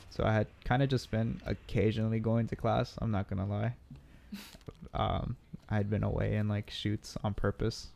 [0.09, 2.95] So I had kind of just been occasionally going to class.
[2.99, 3.73] I'm not gonna lie.
[4.93, 5.35] Um,
[5.71, 7.87] I had been away in like shoots on purpose.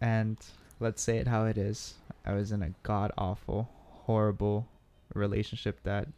[0.00, 0.38] And
[0.80, 1.94] let's say it how it is.
[2.24, 3.68] I was in a god awful,
[4.06, 4.66] horrible
[5.14, 6.08] relationship that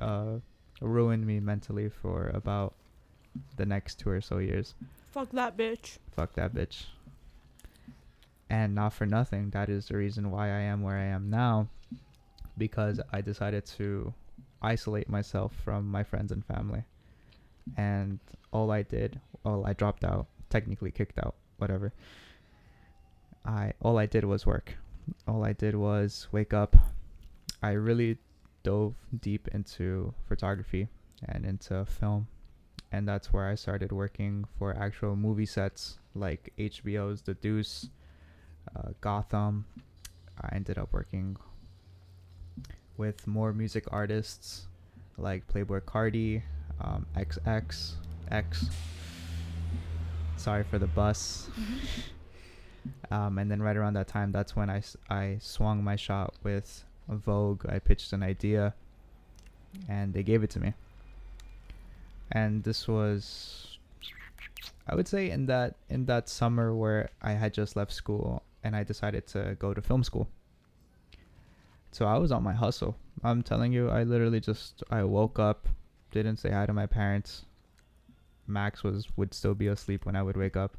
[0.00, 0.40] uh,
[0.80, 2.74] ruined me mentally for about
[3.56, 4.74] the next two or so years.
[5.12, 5.98] Fuck that bitch.
[6.10, 6.86] Fuck that bitch.
[8.50, 11.68] And not for nothing, that is the reason why I am where I am now.
[12.56, 14.12] Because I decided to
[14.60, 16.82] isolate myself from my friends and family.
[17.76, 18.18] And
[18.52, 21.92] all I did, well, I dropped out, technically kicked out, whatever.
[23.44, 24.76] I all I did was work.
[25.26, 26.76] All I did was wake up.
[27.62, 28.18] I really
[28.62, 30.88] dove deep into photography
[31.26, 32.28] and into film
[32.90, 37.90] and that's where I started working for actual movie sets like HBO's The Deuce,
[38.74, 39.66] uh, Gotham.
[40.40, 41.36] I ended up working
[42.96, 44.68] with more music artists
[45.18, 46.42] like Playboi Carti,
[46.80, 47.92] um, XX,
[48.30, 48.66] X.
[50.36, 51.48] Sorry for the bus.
[53.10, 56.84] Um, and then right around that time, that's when I, I swung my shot with
[57.08, 57.66] Vogue.
[57.68, 58.74] I pitched an idea,
[59.88, 60.74] and they gave it to me
[62.32, 63.78] and this was
[64.86, 68.74] i would say in that in that summer where i had just left school and
[68.76, 70.28] I decided to go to film school.
[71.92, 72.96] So I was on my hustle.
[73.24, 75.68] I'm telling you, I literally just I woke up,
[76.10, 77.44] didn't say hi to my parents.
[78.46, 80.76] Max was would still be asleep when I would wake up.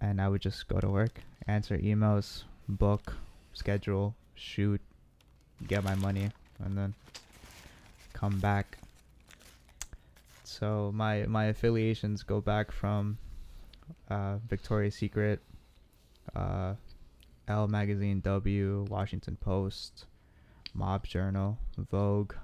[0.00, 3.14] And I would just go to work, answer emails, book,
[3.52, 4.80] schedule, shoot,
[5.66, 6.30] get my money,
[6.62, 6.94] and then
[8.12, 8.78] come back.
[10.44, 13.18] So my my affiliations go back from
[14.08, 15.40] uh, Victoria's Secret,
[16.34, 16.74] uh,
[17.48, 20.06] Elle Magazine, W, Washington Post,
[20.74, 21.58] Mob Journal,
[21.90, 22.34] Vogue.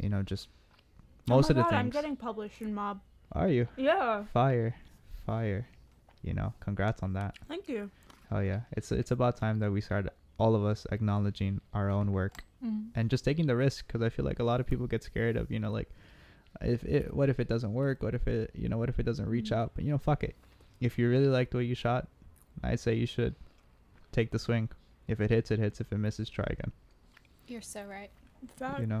[0.00, 0.48] You know, just
[1.28, 3.00] most oh of my the God, I'm getting published in Mob.
[3.32, 4.74] Are you Yeah, fire,
[5.24, 5.66] fire?
[6.22, 7.36] You know, congrats on that.
[7.48, 7.90] thank you.
[8.30, 8.60] Hell yeah!
[8.72, 12.86] It's it's about time that we start all of us acknowledging our own work Mm.
[12.94, 15.36] and just taking the risk because I feel like a lot of people get scared
[15.36, 15.90] of you know like
[16.62, 19.02] if it what if it doesn't work what if it you know what if it
[19.04, 19.56] doesn't reach Mhm.
[19.58, 20.34] out but you know fuck it
[20.80, 22.08] if you really like the way you shot
[22.64, 23.34] I'd say you should
[24.10, 24.70] take the swing
[25.06, 26.72] if it hits it hits if it misses try again
[27.46, 28.10] You're so right.
[28.56, 28.80] Fact.
[28.80, 29.00] you know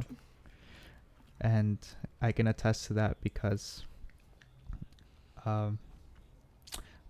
[1.40, 1.78] and
[2.20, 3.84] I can attest to that because
[5.44, 5.78] um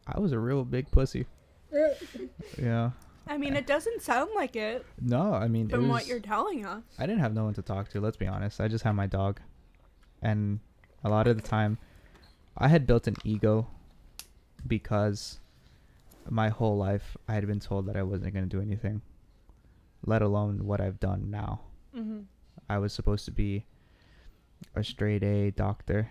[0.07, 1.27] I was a real big pussy
[2.59, 2.91] yeah
[3.29, 6.65] I mean, it doesn't sound like it no I mean it from what you're telling
[6.65, 6.85] us.
[6.99, 8.01] I didn't have no one to talk to.
[8.01, 8.61] Let's be honest.
[8.61, 9.41] I just had my dog,
[10.23, 10.61] and
[11.03, 11.79] a lot of the time,
[12.57, 13.67] I had built an ego
[14.67, 15.41] because
[16.31, 19.03] my whole life I had been told that I wasn't gonna do anything,
[20.05, 21.63] let alone what I've done now.
[21.97, 22.21] Mm-hmm.
[22.69, 23.65] I was supposed to be
[24.75, 26.09] a straight A doctor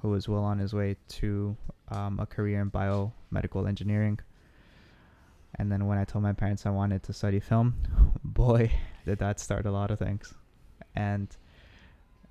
[0.00, 1.56] who was well on his way to
[1.88, 4.18] um, a career in biomedical engineering.
[5.56, 7.74] And then when I told my parents I wanted to study film,
[8.24, 8.72] boy,
[9.04, 10.34] did that start a lot of things.
[10.96, 11.28] And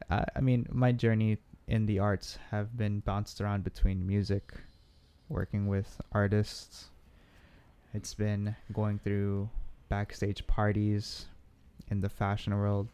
[0.10, 4.54] I, I mean, my journey in the arts have been bounced around between music,
[5.30, 6.90] working with artists.
[7.94, 9.50] It's been going through
[9.88, 11.28] backstage parties
[11.90, 12.90] in the fashion world,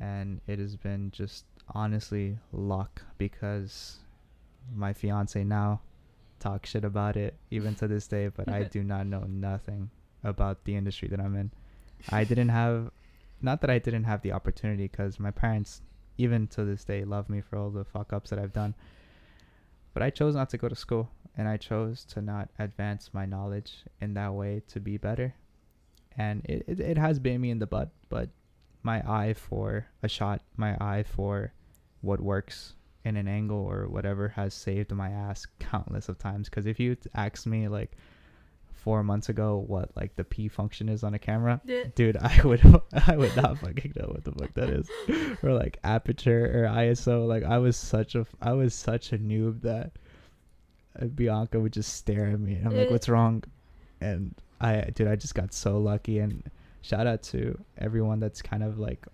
[0.00, 3.98] and it has been just honestly luck because
[4.74, 5.80] my fiance now
[6.40, 9.90] talks shit about it even to this day but i do not know nothing
[10.24, 11.50] about the industry that i'm in.
[12.10, 12.90] I didn't have
[13.42, 15.82] not that i didn't have the opportunity because my parents
[16.16, 18.74] even to this day love me for all the fuck ups that i've done.
[19.94, 23.26] But i chose not to go to school and i chose to not advance my
[23.26, 25.34] knowledge in that way to be better.
[26.16, 28.28] And it, it, it has been me in the butt but
[28.88, 31.52] my eye for a shot, my eye for
[32.00, 32.74] what works
[33.04, 36.48] in an angle or whatever has saved my ass countless of times.
[36.48, 37.92] Because if you asked me like
[38.72, 41.60] four months ago what like the P function is on a camera,
[41.96, 42.62] dude, I would
[43.06, 44.88] I would not fucking know what the fuck that is,
[45.42, 47.28] or like aperture or ISO.
[47.28, 49.92] Like I was such a I was such a noob that
[50.98, 52.54] uh, Bianca would just stare at me.
[52.54, 53.44] And I'm like, what's wrong?
[54.00, 56.20] And I, dude, I just got so lucky.
[56.20, 56.42] And
[56.88, 57.40] shout out to
[57.86, 59.06] everyone that's kind of like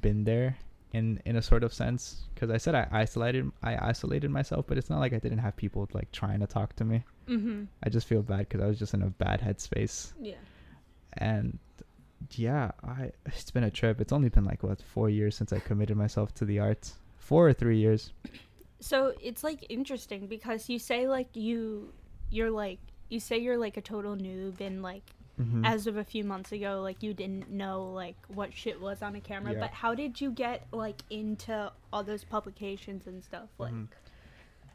[0.00, 0.56] been there
[0.92, 2.28] in in a sort of sense.
[2.34, 5.56] Because I said I isolated I isolated myself, but it's not like I didn't have
[5.56, 7.04] people like trying to talk to me.
[7.28, 7.64] Mm-hmm.
[7.82, 10.34] I just feel bad because I was just in a bad headspace Yeah.
[11.14, 11.58] and
[12.36, 15.58] yeah i it's been a trip it's only been like what four years since i
[15.58, 18.12] committed myself to the arts four or three years
[18.80, 21.92] So it's like interesting because you say like you
[22.30, 25.02] you're like you say you're like a total noob and like
[25.40, 25.66] Mhm.
[25.66, 29.16] as of a few months ago like you didn't know like what shit was on
[29.16, 29.60] a camera Yeah.
[29.60, 33.88] but how did you get like into all those publications and stuff like Mhm.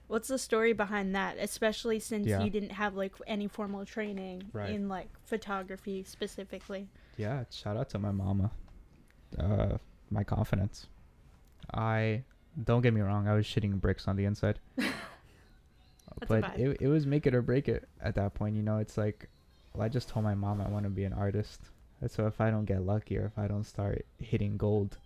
[0.08, 2.42] what's the story behind that especially since Yeah.
[2.42, 4.72] you didn't have like any formal training Right.
[4.72, 8.50] in like photography specifically yeah shout out to my mama
[9.38, 9.78] uh
[10.10, 10.88] my confidence
[11.74, 12.24] i
[12.64, 14.58] don't get me wrong i was shitting bricks on the inside
[16.28, 18.98] but it, it was make it or break it at that point you know it's
[18.98, 19.30] like
[19.78, 21.62] well i just told my mom i want to be an artist.
[22.02, 24.98] And so if i don't get lucky or if i don't start hitting gold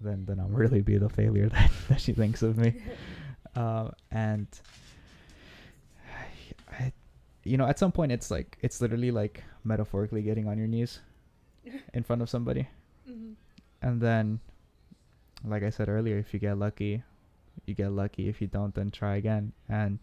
[0.00, 2.74] then then i'll really be the failure that, that she thinks of me.
[3.56, 4.46] Uh, and
[6.06, 6.92] I, I,
[7.42, 11.00] you know at some point it's like it's literally like metaphorically getting on your knees
[11.94, 12.68] in front of somebody.
[13.08, 13.34] Mhm.
[13.82, 14.38] and then
[15.44, 17.02] like i said earlier if you get lucky
[17.66, 18.28] you get lucky.
[18.28, 19.52] If you don't then try again.
[19.68, 19.98] And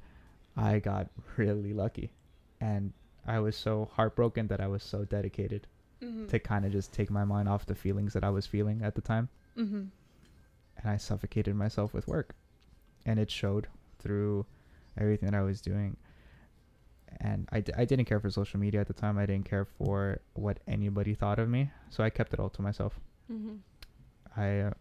[0.57, 2.11] i got really lucky.
[2.59, 2.93] And
[3.27, 5.67] i was so heartbroken that i was so dedicated
[6.01, 6.27] Mhm.
[6.29, 8.95] to kind of just take my mind off the feelings that i was feeling at
[8.95, 9.89] the time Mhm.
[10.77, 12.35] and I suffocated myself with work.
[13.05, 13.67] And it showed
[13.99, 14.45] through
[14.97, 15.95] everything that I was doing.
[17.21, 19.17] And I, d- I didn't care for social media at the time.
[19.17, 21.71] I didn't care for what anybody thought of me.
[21.89, 22.99] So I kept it all to myself.
[23.31, 23.59] Mhm.
[24.35, 24.73] I uh,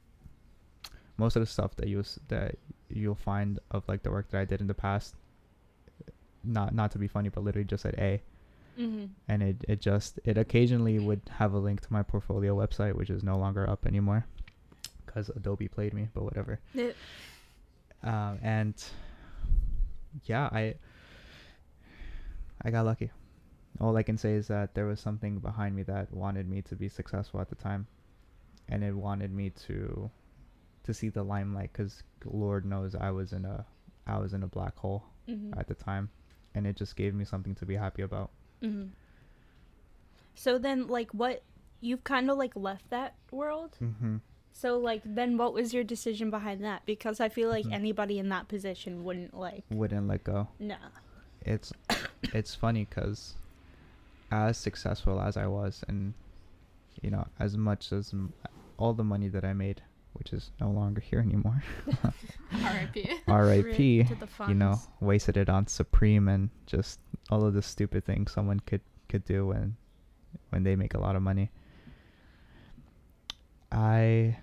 [1.16, 2.57] most of the stuff that you that
[2.88, 5.14] you'll find of like the work that I did in the past
[6.42, 8.20] not not to be funny, but literally just said A,
[8.78, 9.04] Mm-hmm.
[9.28, 13.10] and it it just it occasionally would have a link to my portfolio website, which
[13.10, 14.26] is no longer up anymore,
[15.06, 16.08] because Adobe played me.
[16.14, 16.60] But whatever.
[18.02, 18.74] Um, and
[20.24, 20.74] yeah, I
[22.62, 23.10] I got lucky.
[23.80, 26.76] All I can say is that there was something behind me that wanted me to
[26.76, 27.87] be successful at the time,
[28.68, 30.10] and it wanted me to
[30.84, 33.64] to see the limelight because Lord knows I was in a
[34.06, 35.58] I was in a black hole Mm-hmm.
[35.58, 36.10] at the time,
[36.54, 38.30] and it just gave me something to be happy about.
[38.64, 38.88] Mm-hmm.
[40.35, 41.42] So then, like, what
[41.81, 43.77] you've kind of like left that world.
[43.83, 44.16] Mm-hmm.
[44.53, 46.83] So like, then what was your decision behind that?
[46.87, 47.72] Because I feel like Mhm.
[47.72, 49.64] anybody in that position wouldn't like.
[49.70, 50.48] Wouldn't let go.
[50.59, 50.77] No.
[51.42, 51.72] it's
[52.22, 53.35] it's funny because
[54.31, 56.14] as successful as I was, and
[57.03, 58.33] you know, as much as m-
[58.79, 59.83] all the money that I made,
[60.14, 61.62] which is no longer here anymore,
[62.53, 63.11] R.I.P.
[63.29, 63.98] R.I.P.
[63.98, 67.00] Rip to the You know, wasted it on Supreme and just
[67.31, 69.77] all of the stupid things someone could could do when
[70.50, 71.50] when they make a lot of money.
[73.70, 74.37] I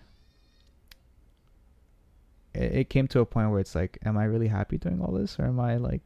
[2.53, 5.13] it, it came to a point where it's like, am I really happy doing all
[5.13, 6.01] this, or am I like,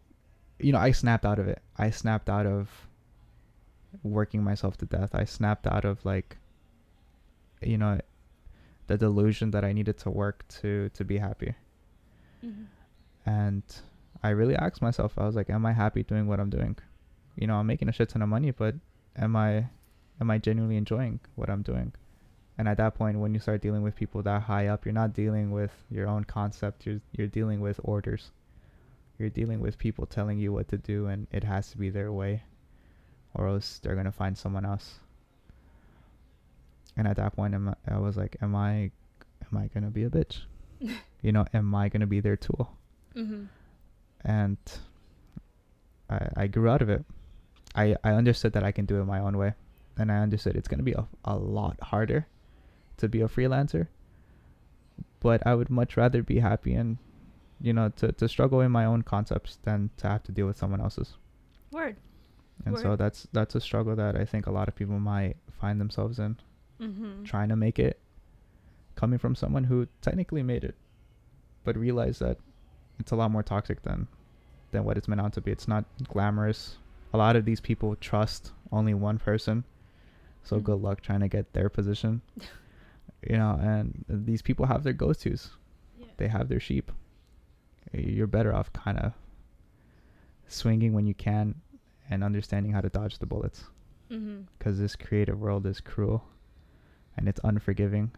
[0.59, 1.61] you know, I snapped out of it.
[1.77, 2.69] I snapped out of
[4.03, 5.11] working myself to death.
[5.13, 6.37] I snapped out of like,
[7.61, 7.99] you know,
[8.87, 11.55] the delusion that I needed to work to to be happy
[12.43, 12.65] Mhm.
[13.25, 13.63] and
[14.23, 16.77] I really asked myself, I was like, am I happy doing what I'm doing?
[17.35, 18.75] You know, I'm making a shit ton of money, but
[19.15, 19.69] am I
[20.19, 21.93] am I genuinely enjoying what I'm doing?
[22.57, 25.13] And at that point when you start dealing with people that high up, you're not
[25.13, 28.31] dealing with your own concept, you're you're dealing with orders.
[29.17, 32.11] You're dealing with people telling you what to do and it has to be their
[32.11, 32.43] way
[33.33, 34.99] or else they're going to find someone else.
[36.97, 38.91] And at that point am I, was like, am I
[39.51, 40.41] am I going to be a bitch?
[41.21, 42.71] you know, am I going to be their tool?
[43.15, 43.47] Mhm.
[44.23, 44.57] and
[46.09, 47.05] I, I grew out of it.
[47.75, 49.53] I, I understood that I can do it my own way,
[49.97, 52.27] and I understood it's gonna be a, a lot harder
[52.97, 53.87] to be a freelancer.
[55.19, 56.97] But I would much rather be happy and,
[57.59, 60.57] you know, to, to struggle in my own concepts than to have to deal with
[60.57, 61.15] someone else's.
[61.71, 61.95] Word.
[62.65, 65.79] And so that's that's a struggle that I think a lot of people might find
[65.81, 66.37] themselves in,
[66.81, 67.23] Mm-hmm.
[67.23, 67.99] trying to make it,
[68.95, 70.75] coming from someone who technically made it,
[71.63, 72.37] but realize that
[72.99, 74.07] it's a lot more toxic than
[74.71, 75.51] than what it's meant out to be.
[75.51, 76.77] It's not glamorous.
[77.13, 79.63] A lot of these people trust only one person.
[80.43, 80.63] So Mhm.
[80.63, 82.21] good luck trying to get their position.
[83.29, 85.51] you know, and these people have their go-tos.
[85.97, 86.07] Yeah.
[86.17, 86.91] They have their sheep.
[87.93, 89.13] You're better off kind of
[90.47, 91.55] swinging when you can
[92.09, 93.65] and understanding how to dodge the bullets
[94.11, 94.41] Mm-hmm.
[94.57, 96.23] because this creative world is cruel
[97.17, 98.11] and it's unforgiving.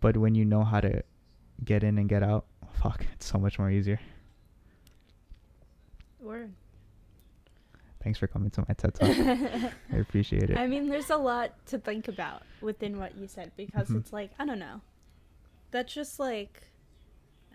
[0.00, 1.02] But when you know how to
[1.64, 2.46] get in and get out,
[2.80, 4.00] fuck, it's so much more easier.
[6.20, 6.52] Word.
[8.02, 9.08] Thanks for coming to my TED Talk.
[9.92, 10.56] I appreciate it.
[10.56, 13.98] I mean, there's a lot to think about within what you said because Mhm.
[14.00, 14.80] it's like I don't know.
[15.70, 16.62] That's just like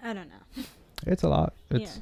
[0.03, 0.63] I don't know.
[1.07, 1.53] It's a lot.
[1.69, 2.01] It's yeah.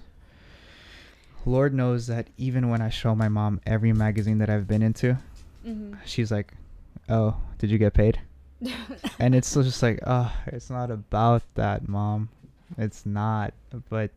[1.45, 5.17] Lord knows that even when I show my mom every magazine that I've been into,
[5.65, 5.95] Mm-hmm.
[6.05, 6.53] she's like,
[7.13, 8.19] "Oh, did you get paid?"
[9.19, 12.29] and it's just like, oh, it's not about that, mom.
[12.77, 13.53] It's not.
[13.89, 14.11] But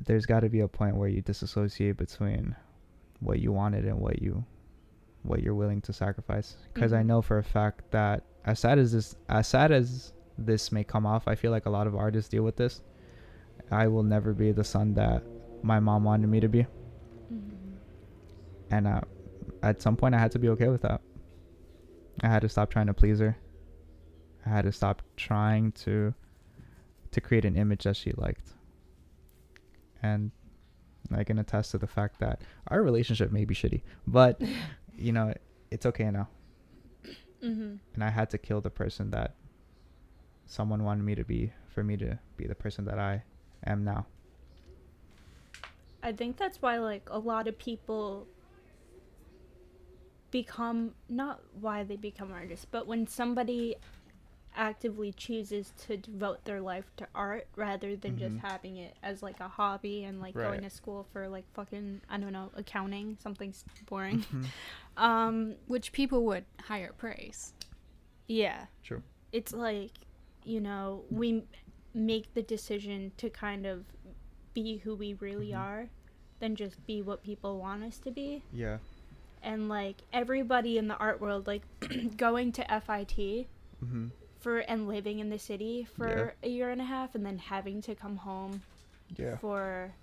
[0.00, 2.56] there's got to be a point where you disassociate between
[3.20, 4.44] what you wanted and what you,
[5.22, 6.56] what you're willing to sacrifice.
[6.72, 7.06] Because I Mhm.
[7.06, 11.06] know for a fact that as sad as this, as sad as this may come
[11.06, 12.80] off, I feel like a lot of artists deal with this.
[13.70, 15.22] I will never be the son that
[15.62, 16.66] my mom wanted me to be,
[17.32, 17.76] Mhm.
[18.70, 19.02] and uh,
[19.62, 21.00] at some point I had to be okay with that.
[22.22, 23.36] I had to stop trying to please her.
[24.44, 26.14] I had to stop trying to
[27.12, 28.52] to create an image that she liked.
[30.02, 30.30] And
[31.14, 34.40] I can attest to the fact that our relationship may be shitty, but
[34.96, 35.34] you know,
[35.70, 36.28] it's okay now.
[37.42, 37.78] Mhm.
[37.94, 39.34] And I had to kill the person that
[40.46, 43.24] someone wanted me to be for me to be the person that I
[43.66, 44.06] am now.
[46.02, 48.26] I think that's why like a lot of people
[50.32, 53.76] become not why they become artists, but when somebody
[54.54, 58.40] actively chooses to devote their life to art rather than just Mhm.
[58.40, 62.18] having it as like a hobby and like going to school for like fucking I
[62.18, 63.54] don't know accounting something
[63.86, 64.20] boring.
[64.20, 64.46] Mhm.
[64.98, 67.54] um Which people would higher praise.
[68.26, 68.66] yeah.
[68.82, 69.02] True.
[69.32, 69.92] It's like
[70.44, 71.44] you know we
[71.94, 73.84] make the decision to kind of
[74.52, 75.58] be who we really Mhm.
[75.60, 75.88] are
[76.40, 78.42] than just be what people want us to be.
[78.52, 78.78] Yeah.
[79.42, 81.62] And like everybody in the art world like
[82.16, 83.46] going to FIT
[83.80, 84.08] hmm
[84.40, 86.48] for and living in the city for Yeah.
[86.48, 88.62] a year and a half and then having to come home
[89.16, 89.36] Yeah.
[89.36, 89.94] for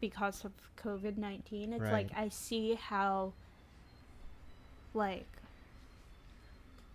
[0.00, 1.72] because of COVID nineteen.
[1.72, 1.92] It's Right.
[1.92, 3.34] like I see how
[4.94, 5.26] like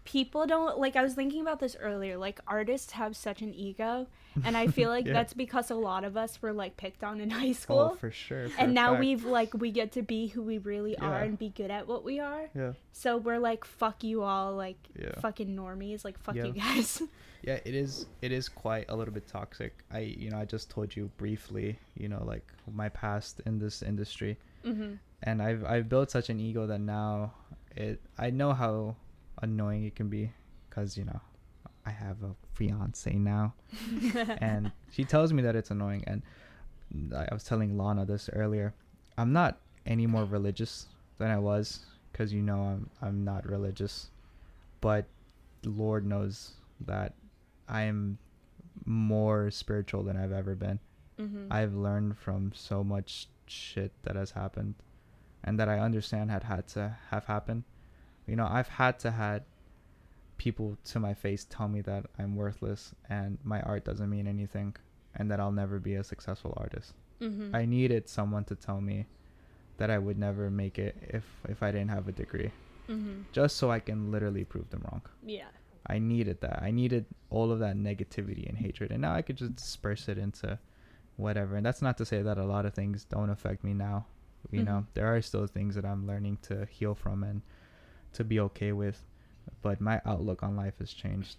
[0.06, 4.08] people don't like I was thinking about this earlier, like artists have such an ego
[4.44, 5.14] and I feel like Yeah.
[5.14, 7.96] that's because a lot of us were like picked on in high Oh, school.
[8.00, 8.50] for sure.
[8.50, 9.00] for and now fact.
[9.00, 12.04] we've like we get to be who we really are and be good at what
[12.04, 12.50] we are.
[12.56, 12.74] Yeah.
[12.92, 15.20] So we're like fuck you all like Yeah.
[15.22, 16.46] fucking normies, like fuck Yeah.
[16.46, 17.02] you guys.
[17.46, 18.06] Yeah, it is.
[18.22, 19.84] It is quite a little bit toxic.
[19.92, 23.82] I, you know, I just told you briefly, you know, like my past in this
[23.82, 24.98] industry, mhm.
[25.24, 27.34] and I've I've built such an ego that now
[27.76, 28.96] it I know how
[29.44, 30.32] annoying it can be,
[30.70, 31.20] cause you know,
[31.86, 33.54] I have a fiance now,
[34.40, 36.22] and she tells me that it's annoying, and
[37.14, 38.74] I was telling Lana this earlier.
[39.18, 40.88] I'm not any more religious
[41.18, 44.10] than I was, cause you know I'm I'm not religious,
[44.82, 45.06] but
[45.66, 46.54] Lord knows
[46.86, 47.14] that
[47.68, 48.18] I am
[48.86, 50.80] more spiritual than I've ever been.
[51.20, 51.48] Mhm.
[51.52, 54.76] I've learned from so much shit that has happened
[55.44, 57.64] and that I understand had had to have happened.
[58.28, 59.44] You know, I've had to had
[60.38, 64.76] people to my face tell me that I'm worthless and my art doesn't mean anything
[65.16, 66.94] and that I'll never be a successful artist.
[67.22, 67.54] Mhm.
[67.56, 69.08] I needed someone to tell me
[69.78, 72.52] that I would never make it if if I didn't have a degree
[72.90, 73.26] Mhm.
[73.32, 75.04] just so I can literally prove them wrong.
[75.22, 75.50] Yeah.
[75.86, 76.64] I needed that.
[76.64, 80.18] I needed all of that negativity and hatred, and now I could just disperse it
[80.18, 80.58] into
[81.18, 81.56] whatever.
[81.58, 84.08] And that's not to say that a lot of things don't affect me now.
[84.52, 84.94] You know, Mhm.
[84.94, 87.42] there are still things that I'm learning to heal from and
[88.14, 89.04] to be okay with,
[89.62, 91.38] but my outlook on life has changed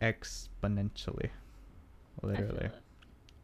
[0.00, 1.30] exponentially,
[2.22, 2.66] literally.
[2.66, 2.74] it.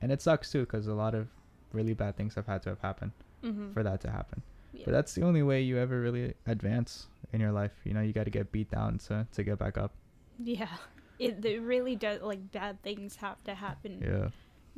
[0.02, 1.28] And it sucks too, because a lot of
[1.72, 3.72] really bad things have had to have happened Mhm.
[3.72, 4.42] for that to happen.
[4.72, 4.84] Yeah.
[4.86, 7.72] But that's the only way you ever really advance in your life.
[7.84, 9.92] You know, you got to get beat down to to get back up.
[10.38, 10.68] Yeah.
[11.20, 14.30] It, it really does like bad things have to happen Yeah.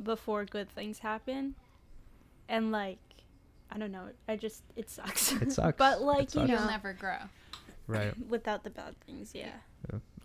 [0.03, 1.55] before good things happen.
[2.49, 2.99] And like
[3.73, 5.31] I don't know, I just it sucks.
[5.33, 5.77] It sucks.
[5.77, 7.17] but It like, you know, You'll never grow.
[7.87, 8.13] Right.
[8.29, 9.51] without the bad things, yeah.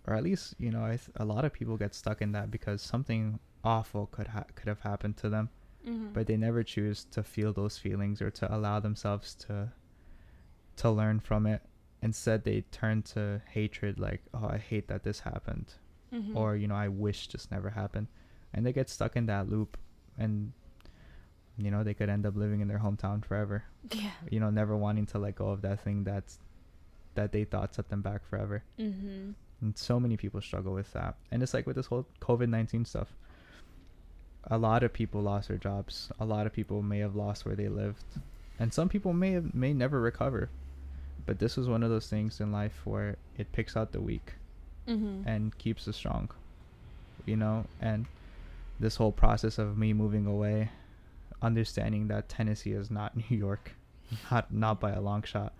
[0.07, 2.49] Or at least, you know, I th- a lot of people get stuck in that
[2.51, 5.49] because something awful could ha- could have happened to them,
[5.87, 6.13] Mhm.
[6.13, 9.71] but they never choose to feel those feelings or to allow themselves to
[10.77, 11.61] to learn from it.
[12.01, 15.73] Instead, they turn to hatred like, "Oh, I hate that this happened."
[16.11, 16.35] Mhm.
[16.35, 18.07] or you know i wish this never happened
[18.51, 19.77] and they get stuck in that loop
[20.17, 20.51] and
[21.59, 23.63] you know they could end up living in their hometown forever.
[23.91, 24.11] Yeah.
[24.31, 26.39] you know never wanting to let go of that thing that's
[27.15, 28.63] that they thought set them back forever.
[28.79, 29.31] Mm-hmm.
[29.61, 31.15] and so many people struggle with that.
[31.31, 33.09] And it's like with this whole covid-19 stuff
[34.49, 36.09] a lot of people lost their jobs.
[36.19, 38.03] A lot of people may have lost where they lived.
[38.57, 40.49] And some people may have may never recover.
[41.25, 44.33] But this was one of those things in life where it picks out the weak
[44.87, 45.23] Mhm.
[45.27, 46.29] and keeps the strong
[47.25, 47.65] you know?
[47.81, 48.05] And
[48.79, 50.69] this whole process of me moving away
[51.41, 53.71] understanding that tennessee is not new york
[54.31, 55.53] not not by a long shot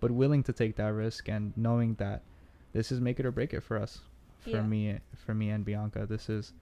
[0.00, 2.22] but willing to take that risk and knowing that
[2.72, 4.00] this is make it or break it for us
[4.40, 4.62] for Yeah.
[4.62, 6.52] me for me and bianca this is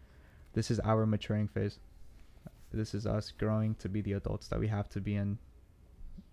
[0.55, 1.79] this is our maturing phase
[2.73, 5.39] this is us growing to be the adults that we have to be in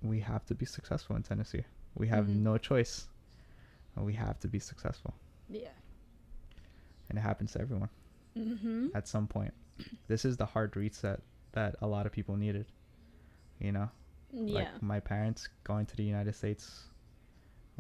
[0.02, 1.64] we have to be successful in tennessee
[1.96, 2.38] we have Mhm.
[2.38, 3.08] no choice
[3.98, 5.14] we have to be successful
[5.50, 5.70] Yeah.
[7.10, 7.90] and it happens to everyone
[8.36, 8.90] Mhm.
[8.96, 9.54] at some point.
[10.08, 11.22] This is the hard reset
[11.54, 12.66] that a lot of people needed.
[13.60, 13.90] You know,
[14.32, 14.54] Yeah.
[14.54, 16.84] like my parents going to the United States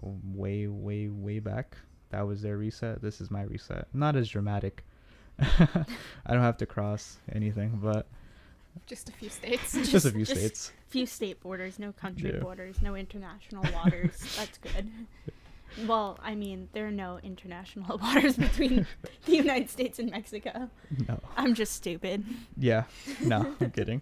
[0.01, 1.77] way, way, way back.
[2.09, 3.01] That was their reset.
[3.01, 3.87] This is my reset.
[3.93, 4.83] Not as dramatic.
[5.39, 5.85] I
[6.29, 8.07] don't have to cross anything, but
[8.85, 9.73] Just a few states.
[9.91, 10.71] just a few just- states.
[10.89, 12.39] Few state borders, no country Yeah.
[12.39, 14.11] borders, no international waters.
[14.37, 14.89] That's good.
[15.87, 18.85] Well, I mean, there are no international waters between
[19.25, 20.69] the United States and Mexico.
[21.07, 21.19] No.
[21.35, 22.23] I'm just stupid.
[22.57, 22.83] Yeah.
[23.21, 24.01] No, I'm kidding.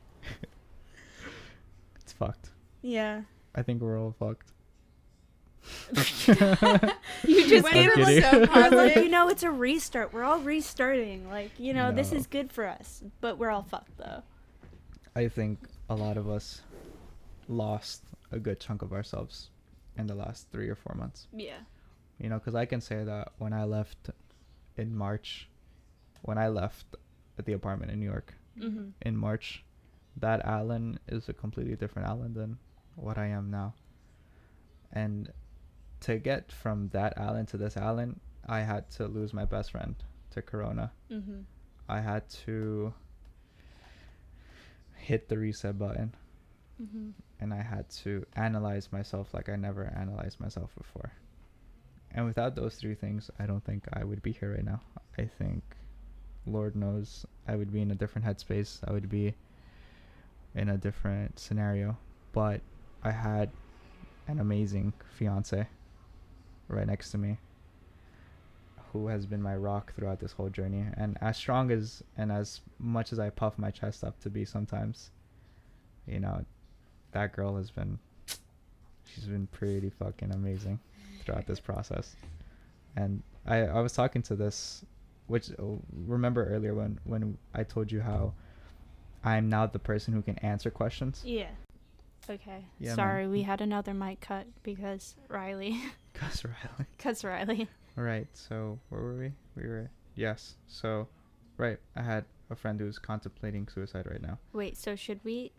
[1.99, 2.49] it's fucked.
[2.81, 3.21] Yeah.
[3.55, 4.51] I think we're all fucked.
[5.91, 9.03] You just Went gave from so like, positive.
[9.03, 10.11] you know, it's a restart.
[10.13, 11.29] We're all restarting.
[11.29, 14.23] Like, you know, this is good for us, but we're all fucked though.
[15.15, 15.59] I think
[15.89, 16.61] a lot of us
[17.47, 19.49] lost a good chunk of ourselves
[19.97, 21.27] in the last three or four months.
[21.33, 21.59] Yeah.
[22.19, 24.09] You know, because I can say that when I left
[24.77, 25.49] in March,
[26.21, 26.85] when I left
[27.37, 28.89] at the apartment in New York Mm-hmm.
[29.03, 29.63] in March,
[30.17, 32.57] that Alan is a completely different Alan than
[32.97, 33.73] what I am now.
[34.91, 35.31] And
[36.01, 39.95] to get from that Alan to this Alan, I had to lose my best friend
[40.31, 40.91] to Corona.
[41.09, 41.39] Mm-hmm.
[41.87, 42.93] I had to
[44.95, 46.13] hit the reset button
[46.81, 47.09] Mm-hmm.
[47.41, 51.11] And I had to analyze myself like I never analyzed myself before.
[52.11, 54.81] And without those three things, I don't think I would be here right now.
[55.17, 55.63] I think
[56.45, 58.79] Lord knows I would be in a different headspace.
[58.87, 59.33] I would be
[60.53, 61.97] in a different scenario.
[62.31, 62.61] But
[63.03, 63.49] I had
[64.27, 65.67] an amazing fiance
[66.67, 67.37] right next to me
[68.91, 70.85] who has been my rock throughout this whole journey.
[70.95, 74.43] And as strong as and as much as I puff my chest up to be
[74.43, 75.11] sometimes,
[76.05, 76.43] you know,
[77.11, 77.99] that girl has been
[79.05, 80.79] she's been pretty fucking amazing
[81.23, 82.15] throughout this process.
[82.95, 84.83] And I I was talking to this
[85.27, 85.63] which uh,
[86.05, 88.33] remember earlier when when I told you how
[89.23, 91.21] I'm now the person who can answer questions.
[91.25, 91.49] Yeah.
[92.29, 92.65] Okay.
[92.79, 92.95] Yeah, man.
[92.95, 95.81] Sorry, we had another mic cut because Riley.
[96.13, 96.85] Cause Riley.
[96.99, 97.67] Cause Riley.
[97.97, 98.27] All right.
[98.33, 99.31] So where were we?
[99.55, 100.55] We were yes.
[100.67, 101.07] So
[101.57, 101.77] right.
[101.95, 104.37] I had a friend who's contemplating suicide right now.
[104.53, 104.77] Wait.
[104.77, 105.51] So should we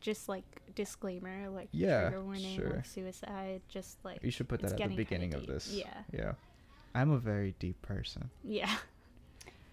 [0.00, 2.70] just like disclaimer, like Yeah, trigger warning, sure.
[2.70, 5.72] like suicide, just like You should put that at the beginning of this.
[5.72, 5.86] Yeah.
[6.12, 6.32] Yeah.
[6.94, 8.30] I'm a very deep person.
[8.44, 8.74] yeah.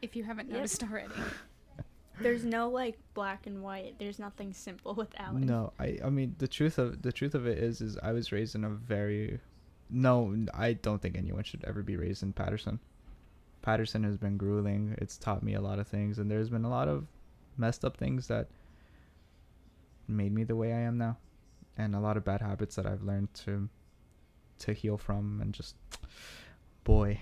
[0.01, 0.55] If you haven't Yep.
[0.57, 1.13] noticed already.
[2.19, 3.95] There's no like black and white.
[3.99, 5.41] There's nothing simple with Alan.
[5.45, 8.31] No, I I mean the truth of the truth of it is is I was
[8.31, 9.39] raised in a very
[9.89, 12.79] no, I don't think anyone should ever be raised in Paterson.
[13.61, 14.95] Paterson has been grueling.
[14.97, 17.05] It's taught me a lot of things and there's been a lot of
[17.57, 18.47] messed up things that
[20.07, 21.17] made me the way I am now
[21.77, 23.69] and a lot of bad habits that I've learned to
[24.59, 25.75] to heal from and just
[26.83, 27.19] boy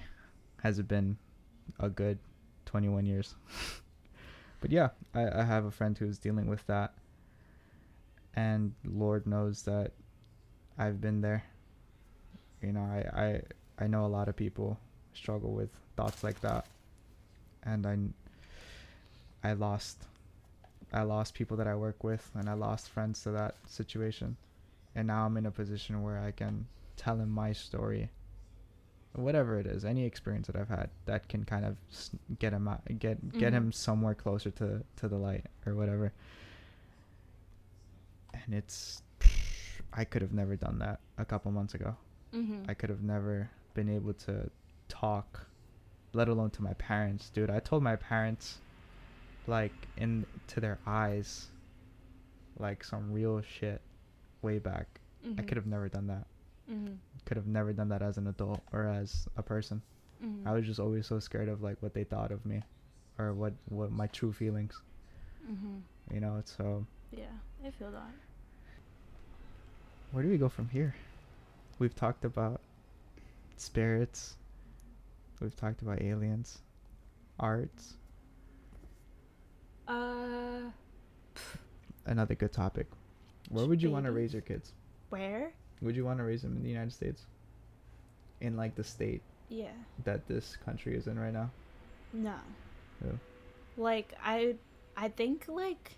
[0.62, 1.18] has it been
[1.80, 2.18] a good
[2.66, 3.36] 21 years.
[4.62, 6.94] but yeah, I, I have a friend who's dealing with that
[8.36, 9.92] and Lord knows that
[10.78, 11.44] I've been there.
[12.62, 13.42] You know, I, I
[13.80, 14.80] I know a lot of people
[15.14, 16.66] struggle with thoughts like that,
[17.64, 20.04] and I I lost
[20.94, 24.38] I lost people that I work with, and I lost friends to that situation,
[24.96, 28.10] and now I'm in a position where I can tell him my story.
[29.14, 31.78] Whatever it is, any experience that I've had that can kind of
[32.40, 33.58] get him out, get get Mhm.
[33.58, 36.12] him somewhere closer to to the light or whatever
[38.34, 39.02] and it's
[39.94, 41.96] I could have never done that a couple months ago.
[42.34, 42.64] Mm-hmm.
[42.70, 44.50] I could have never been able to
[44.90, 45.48] talk,
[46.12, 47.50] let alone to my parents, dude.
[47.50, 48.60] I told my parents,
[49.48, 51.48] like into their eyes,
[52.60, 53.82] like some real shit,
[54.42, 54.88] way back.
[55.40, 56.26] I could have never done that.
[56.72, 56.94] Mm-hmm.
[57.26, 59.82] Could have never done that as an adult or as a person.
[60.24, 60.48] Mm-hmm.
[60.48, 62.62] I was just always so scared of like what they thought of me,
[63.18, 64.80] or what what my true feelings.
[65.52, 66.14] Mm-hmm.
[66.14, 67.26] You know, so Yeah,
[67.66, 68.10] I feel that.
[70.12, 70.96] where do we go from here?
[71.80, 72.62] We've talked about
[73.58, 74.36] spirits.
[75.42, 76.60] We've talked about aliens,
[77.40, 77.96] arts.
[79.88, 80.70] Uh,
[82.06, 82.88] Another good topic.
[83.50, 84.74] Where would you want to raise your kids?
[85.10, 85.52] where?
[85.82, 87.26] Would you want to raise them in the United States?
[88.42, 89.72] In like the state Yeah.
[90.04, 91.52] that this country is in right now?
[92.14, 92.36] No.
[93.04, 93.12] Yeah.
[93.78, 94.56] Like I
[94.98, 95.94] I think like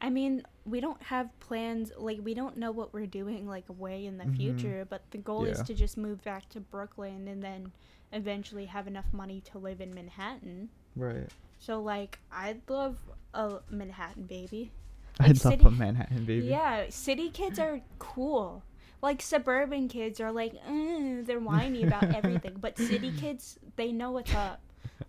[0.00, 4.06] I mean, we don't have plans like we don't know what we're doing like way
[4.06, 4.36] in the Mhm.
[4.36, 7.72] future, but the goal is to just move back to Brooklyn and then
[8.12, 10.68] eventually have enough money to live in Manhattan.
[10.96, 11.28] Right.
[11.64, 12.96] So like I'd love
[13.32, 14.72] a Manhattan baby.
[15.20, 16.46] I'd Like love city- a Manhattan baby.
[16.46, 18.62] Yeah, city kids are cool.
[19.02, 24.10] Like suburban kids are like, "Uh," they're whiny about everything, but city kids they know
[24.12, 24.60] what's up.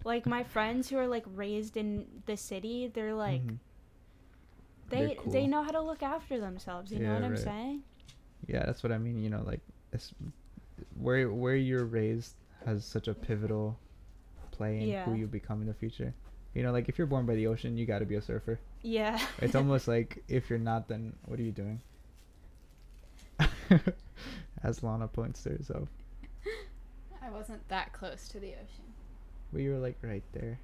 [0.03, 3.57] Like my friends who are like raised in the city, they're like Mhm.
[4.89, 6.91] they They're they know how to look after themselves.
[6.91, 7.83] You know Yeah, what I'm saying?
[8.47, 9.21] Yeah, that's what I mean.
[9.23, 9.61] You know, like
[9.93, 10.13] it's,
[10.99, 12.35] where where you're raised
[12.65, 13.77] has such a pivotal
[14.51, 16.13] play in who you become in the future.
[16.55, 18.59] You know, like if you're born by the ocean, you got to be a surfer.
[18.81, 19.19] Yeah.
[19.39, 21.81] It's almost like if you're not, then what are you doing?
[24.63, 25.89] As Lana points to herself,
[27.21, 28.85] I wasn't that close to the ocean.
[29.51, 30.57] we were like right there.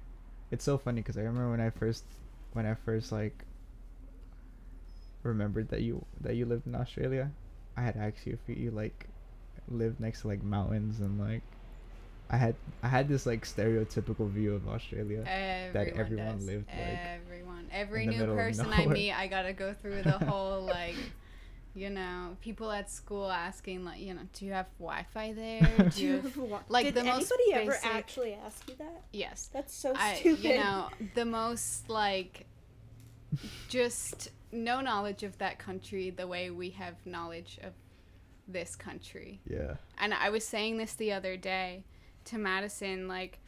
[0.50, 2.04] It's so funny because I remember when I first,
[2.52, 3.44] when I first like
[5.22, 7.30] remembered that you that you lived in Australia.
[7.76, 9.06] I had asked you if you like
[9.68, 11.42] lived next to like mountains and like
[12.32, 15.22] I had I had this like stereotypical view of Australia.
[15.26, 16.46] Everyone everyone does.
[16.46, 20.96] lived, like, everyone every new person I meet I gotta go through the whole like
[21.74, 26.02] you know people at school asking like you know do you have Wi-Fi there do
[26.04, 29.02] you have, like, Did the most anybody ever actually ask you that?
[29.12, 30.44] yes That's so I stupid.
[30.44, 32.46] you know the most like
[33.68, 37.72] just no knowledge of that country the way we have knowledge of
[38.48, 39.74] this country Yeah.
[39.98, 41.84] and I was saying this the other day
[42.26, 43.38] to Madison, like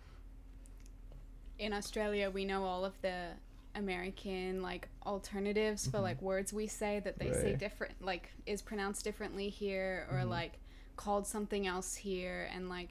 [1.58, 3.28] in Australia, we know all of the
[3.76, 6.02] American like alternatives for Mhm.
[6.02, 10.28] like words we say that they say different, like is pronounced differently here or Mhm.
[10.28, 10.58] like
[10.96, 12.90] called something else here, and like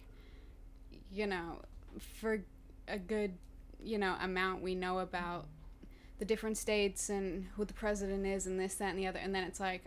[1.11, 1.61] you know,
[1.99, 2.43] for
[2.87, 3.37] a good
[3.81, 5.47] you know amount we know about
[6.19, 9.33] the different states and who the president is and this that and the other and
[9.35, 9.83] then it's like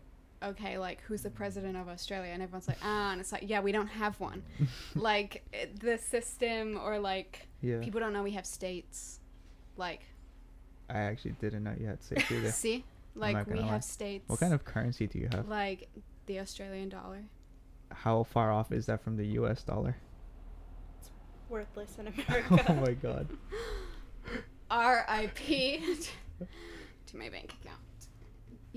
[0.46, 3.60] okay like who's the president of australia and everyone's like ah and it's like yeah
[3.60, 4.42] we don't have one
[4.94, 7.80] like it- the system or like Yeah.
[7.80, 9.20] people don't know we have states
[9.76, 10.02] like
[10.88, 12.50] I actually didn't know you had states either.
[12.64, 12.84] see
[13.14, 13.66] like we lie.
[13.66, 15.48] have states what kind of currency do you have?
[15.48, 15.88] like
[16.26, 17.22] the australian dollar
[17.90, 19.62] How far off is that from the U.S.
[19.62, 19.96] dollar?
[21.00, 21.10] It's
[21.48, 22.64] worthless in America.
[22.68, 23.28] oh my god.
[24.70, 25.36] RIP
[27.06, 27.80] to my bank account.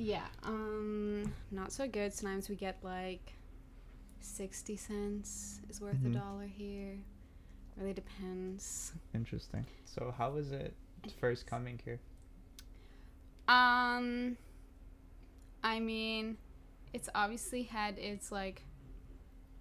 [0.01, 2.13] Yeah, um, not so good.
[2.13, 3.33] Sometimes we get like
[4.21, 6.11] 60 cents is worth Mhm.
[6.15, 6.97] a dollar here.
[7.75, 8.93] Really depends.
[9.13, 9.65] Interesting.
[9.83, 10.73] So how was it
[11.19, 11.99] first coming here?
[13.49, 14.37] Um,
[15.63, 16.37] I mean,
[16.93, 18.63] it's obviously had its like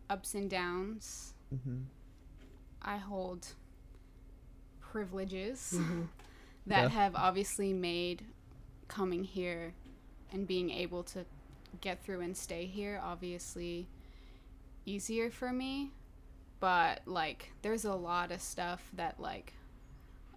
[0.08, 1.34] ups and downs.
[1.52, 1.82] Mm-hmm.
[2.80, 3.54] I hold
[4.80, 6.02] privileges Mm-hmm.
[6.66, 6.88] that Yeah.
[6.90, 8.24] have obviously made
[8.86, 9.74] coming here
[10.32, 11.24] and being able to
[11.80, 13.86] get through and stay here obviously
[14.86, 15.90] easier for me.
[16.60, 19.52] But like there's a lot of stuff that like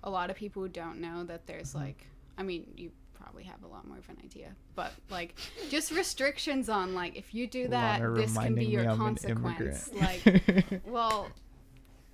[0.04, 1.80] a lot of people don't know that there's Mhm.
[1.82, 5.36] like i mean you probably have a lot more of an idea but like
[5.70, 10.82] just restrictions on like if you do that Lana this can be your consequence like
[10.88, 11.28] well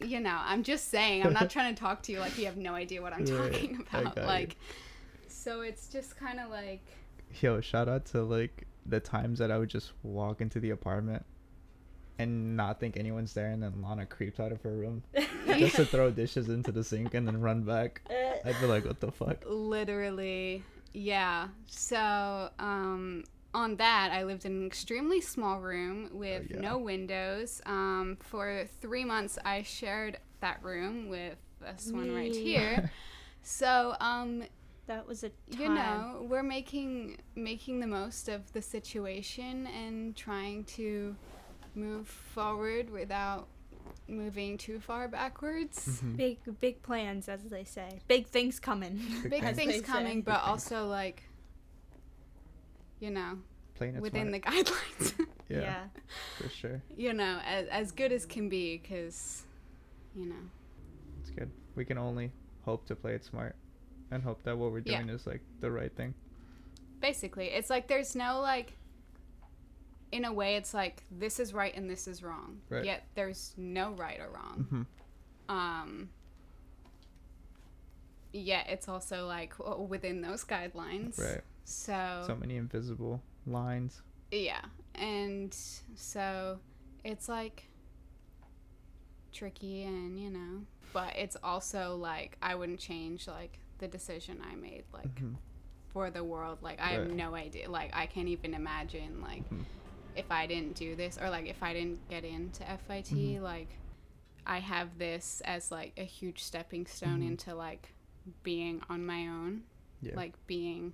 [0.02, 2.58] you know i'm just saying i'm not trying to talk to you like you have
[2.58, 4.58] no idea what i'm Yeah, talking about like
[5.30, 6.82] so it's just kind of like
[7.42, 11.26] Yo, shout out to like the times that I would just walk into the apartment
[12.20, 15.04] and not think anyone's there, and then Lana creeps out of her room
[15.48, 18.02] just to throw dishes into the sink and then run back.
[18.46, 19.44] I'd be like, what the fuck?
[19.48, 20.64] literally
[20.94, 23.24] yeah so um
[23.54, 26.62] on that i lived in an extremely small room with Oh, yeah.
[26.62, 32.90] no windows um for three months i shared that room with this one right here
[33.44, 34.44] so um
[34.88, 35.62] that was a time.
[35.62, 41.16] you know we're making making the most of the situation and trying to
[41.76, 43.48] move forward without
[44.08, 46.18] moving too far backwards Mhm.
[46.18, 48.00] big big plans, as they say.
[48.08, 49.00] Big things coming.
[49.30, 49.58] big plans.
[49.58, 50.22] things coming say.
[50.32, 51.24] but also like
[53.00, 53.38] you know
[53.76, 54.44] Playing it within smart.
[54.44, 55.86] the guidelines yeah,
[56.38, 56.82] for sure.
[56.96, 59.44] you know as, as good as can be because
[60.16, 60.44] you know
[61.22, 61.52] It's good.
[61.76, 62.32] We can only
[62.66, 63.56] hope to play it smart
[64.12, 64.98] and hope that what we're Yeah.
[65.02, 66.14] doing is like the right thing.
[67.00, 68.74] basically it's like there's no like
[70.12, 72.84] in a way it's like this is right and this is wrong Right.
[72.86, 74.66] yet there's no right or wrong
[75.50, 75.56] Mm-hmm.
[75.56, 76.10] um
[78.34, 79.54] yeah it's also like
[79.88, 81.42] within those guidelines Right.
[81.66, 84.02] so, So many invisible lines.
[84.32, 84.62] yeah
[84.96, 85.56] and
[85.96, 86.60] so
[87.04, 87.68] it's like
[89.32, 90.62] tricky and you know
[90.94, 95.36] but it's also like i wouldn't change like the decision i made like Mhm.
[95.90, 99.64] for the world like i have no idea like i can't even imagine like Mhm.
[100.16, 103.42] if i didn't do this or like if i didn't get into fit Mhm.
[103.42, 103.70] like
[104.46, 107.28] i have this as like a huge stepping stone Mhm.
[107.28, 107.94] into like
[108.44, 109.64] being on my own
[110.02, 110.16] Yeah.
[110.16, 110.94] like being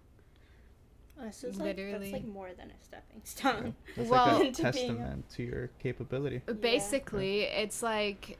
[1.15, 1.91] This is Literally.
[1.93, 3.23] like, that's like more than a stepping Yeah.
[3.23, 3.75] stone.
[3.95, 6.39] It's Well- like a To being testament to your capability.
[6.59, 8.37] Basically it's like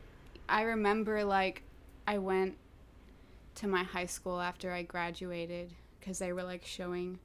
[0.49, 1.61] i remember like
[2.07, 2.57] i went
[3.55, 7.19] to my high school after i graduated because they were like showing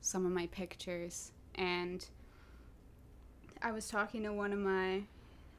[0.00, 1.32] some of my pictures.
[1.54, 2.04] And
[3.62, 5.02] i was talking to one of my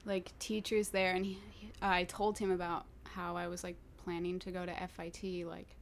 [0.03, 1.39] like teachers there and he,
[1.81, 5.75] i told him about how i was like planning to go to fit like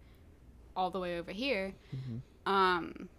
[0.75, 1.73] all the way over here.
[1.91, 3.09] Hmm um,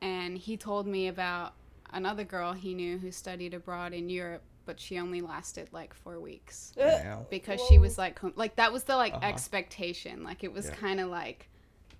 [0.00, 1.54] and he told me about
[1.92, 6.20] another girl he knew who studied abroad in Europe, but she only lasted like four
[6.20, 7.26] weeks Wow.
[7.28, 9.26] because she was like, com- like that was the like Uh-huh.
[9.26, 10.22] expectation.
[10.22, 10.74] Like it was Yeah.
[10.76, 11.48] kind of like,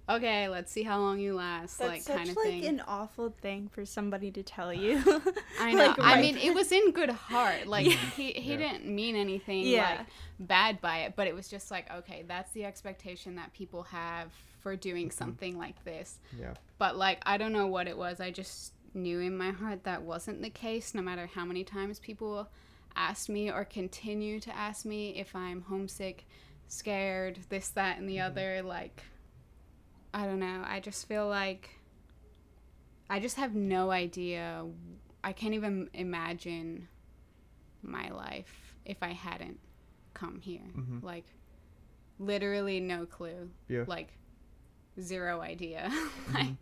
[0.09, 2.64] okay, let's see how long you last, That's like kind of like thing.
[2.66, 4.99] an awful thing for somebody to tell you.
[5.61, 5.87] I know.
[5.89, 7.66] Like, I right mean, it was in good heart.
[7.66, 7.97] Like Yeah.
[8.16, 8.59] he he Yeah.
[8.59, 9.91] didn't mean anything Yeah.
[9.91, 10.07] like
[10.39, 14.31] bad by it, but it was just like, okay, that's the expectation that people have
[14.61, 15.12] for doing Mhm.
[15.12, 16.18] something like this.
[16.39, 16.55] Yeah.
[16.79, 18.21] But like I don't know what it was.
[18.21, 21.99] I just knew in my heart that wasn't the case no matter how many times
[21.99, 22.49] people
[22.97, 26.26] asked me or continue to ask me if I'm homesick,
[26.68, 28.26] scared, this that and the Mhm.
[28.26, 29.03] other like
[30.12, 30.64] I don't know.
[30.66, 31.70] I just feel like
[33.09, 34.66] I just have no idea.
[35.22, 36.88] I can't even imagine
[37.82, 39.59] my life if I hadn't
[40.14, 40.66] come here.
[40.76, 41.03] Mhm.
[41.03, 41.26] Like
[42.18, 43.84] literally no clue Yeah.
[43.86, 44.12] like
[45.01, 45.91] zero idea.
[46.34, 46.55] like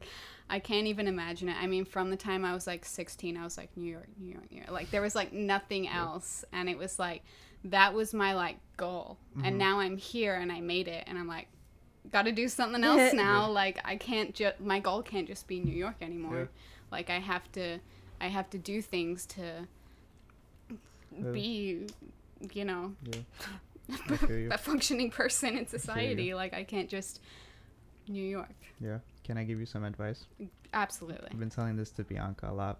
[0.51, 1.57] I can't even imagine it.
[1.61, 4.32] I mean, from the time I was like 16, I was like New York, New
[4.32, 4.70] York, New York.
[4.70, 5.99] Like there was like nothing Yeah.
[6.01, 7.22] else, and it was like
[7.64, 9.18] that was my like goal.
[9.36, 9.46] Mhm.
[9.46, 11.49] And now I'm here and I made it, and I'm like,
[12.11, 13.51] got to do something else now.
[13.51, 16.38] Like I can't just my goal can't just be New York anymore.
[16.38, 16.46] Yeah.
[16.90, 17.78] Like I have to
[18.20, 19.66] I have to do things to
[21.16, 21.30] Yeah.
[21.32, 21.86] be
[22.53, 23.20] you know Yeah.
[24.28, 24.49] You.
[24.53, 26.32] a functioning person in society.
[26.34, 27.20] Like I can't just
[28.07, 28.55] New York.
[28.80, 28.99] Yeah.
[29.29, 30.24] Can I give you some advice?
[30.72, 31.29] Absolutely.
[31.31, 32.79] I've been telling this to Bianca a lot.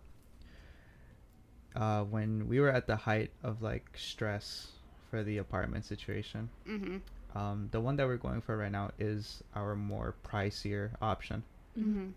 [1.77, 4.69] Uh, when we were at the height of like stress
[5.11, 7.03] for the apartment situation, Mhm.
[7.35, 11.45] um, the one that we're going for right now is our more pricier option.
[11.79, 12.15] Mhm.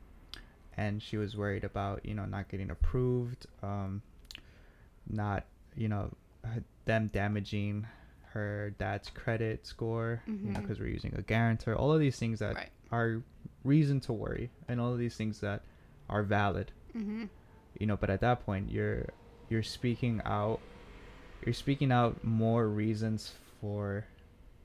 [0.78, 4.02] and she was worried about you know not getting approved um
[5.06, 6.10] not you know
[6.86, 7.86] them damaging
[8.32, 10.62] her dad's credit score you know Mhm.
[10.62, 12.70] because we're using a guarantor all of these things that Right.
[12.92, 13.22] Are
[13.64, 15.62] reason to worry and all of these things that
[16.10, 17.30] are valid Mhm.
[17.80, 19.06] you know but at that point you're
[19.50, 20.60] you're speaking out
[21.46, 24.06] you're speaking out more reasons for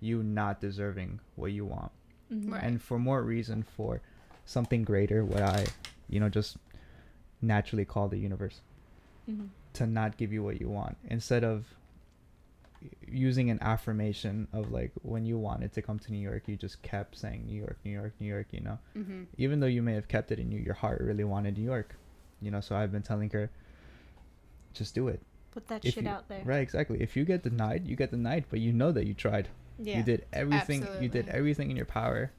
[0.01, 1.93] you not deserving what you want
[2.33, 2.53] Mhm.
[2.53, 2.63] Right.
[2.65, 4.01] and for more reason for
[4.45, 5.67] something greater what i
[6.09, 6.57] you know just
[7.43, 8.61] naturally call the universe
[9.29, 9.49] Mhm.
[9.75, 11.67] to not give you what you want instead of
[13.07, 16.83] using an affirmation of like when you wanted to come to new york you just
[16.83, 19.27] kept saying new york new york new york you know Mhm.
[19.39, 21.97] even though you may have kept it in you your heart really wanted new york
[22.41, 23.51] you know so i've been telling her
[24.75, 25.21] just do it
[25.53, 26.43] Put that If shit you- out there.
[26.45, 29.49] right exactly if you get denied you get denied but you know that you tried
[29.79, 29.97] Yeah.
[29.99, 31.07] you did everything Absolutely.
[31.07, 32.31] you did everything in your power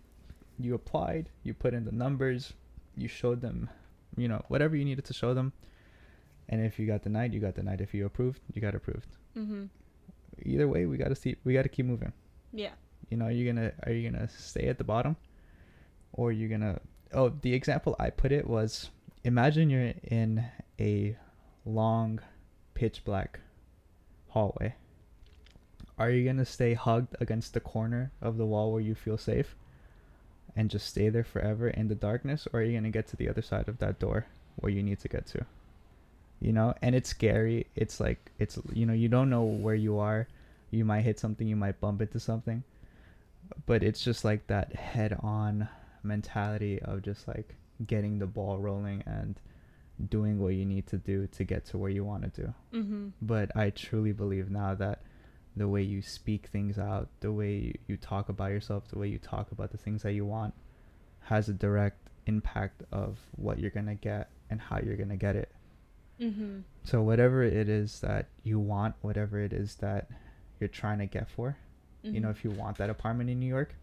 [0.59, 2.53] you applied you put in the numbers
[2.95, 3.69] you showed them
[4.15, 5.51] you know whatever you needed to show them
[6.49, 9.65] and if you got denied you got denied if you approved you got approved Mm-hmm.
[10.43, 12.13] Either way we got to see we got to keep moving.
[12.53, 12.71] Yeah.
[13.09, 15.15] you know you're you gonna are you gonna stay at the bottom?
[16.13, 16.79] Or you're gonna
[17.13, 18.89] oh the example i put it was
[19.23, 20.45] imagine you're in
[20.79, 21.15] a
[21.65, 22.19] long
[22.73, 23.39] pitch black
[24.29, 24.75] hallway.
[25.97, 29.55] Are you gonna stay hugged against the corner of the wall where you feel safe
[30.55, 32.47] and just stay there forever in the darkness?
[32.53, 34.25] Or are you gonna get to the other side of that door
[34.57, 35.45] where you need to get to
[36.39, 36.73] you know?
[36.81, 37.67] And it's scary.
[37.75, 40.27] It's like it's you know you don't know where you are.
[40.71, 42.63] You might hit something you might bump into something.
[43.65, 45.69] But it's just like that head on
[46.03, 49.39] mentality of just like getting the ball rolling and
[50.09, 52.53] doing what you need to do to get to where you want to do.
[52.73, 53.07] Mm-hmm.
[53.21, 55.01] but i truly believe now that
[55.55, 59.07] the way you speak things out the way you, you talk about yourself the way
[59.07, 60.53] you talk about the things that you want
[61.21, 65.15] has a direct impact of what you're going to get and how you're going to
[65.15, 65.51] get it
[66.21, 66.59] Mm-hmm.
[66.83, 70.09] so whatever it is that you want whatever it is that
[70.59, 71.57] you're trying to get for
[72.03, 73.75] you know if you want that apartment in new york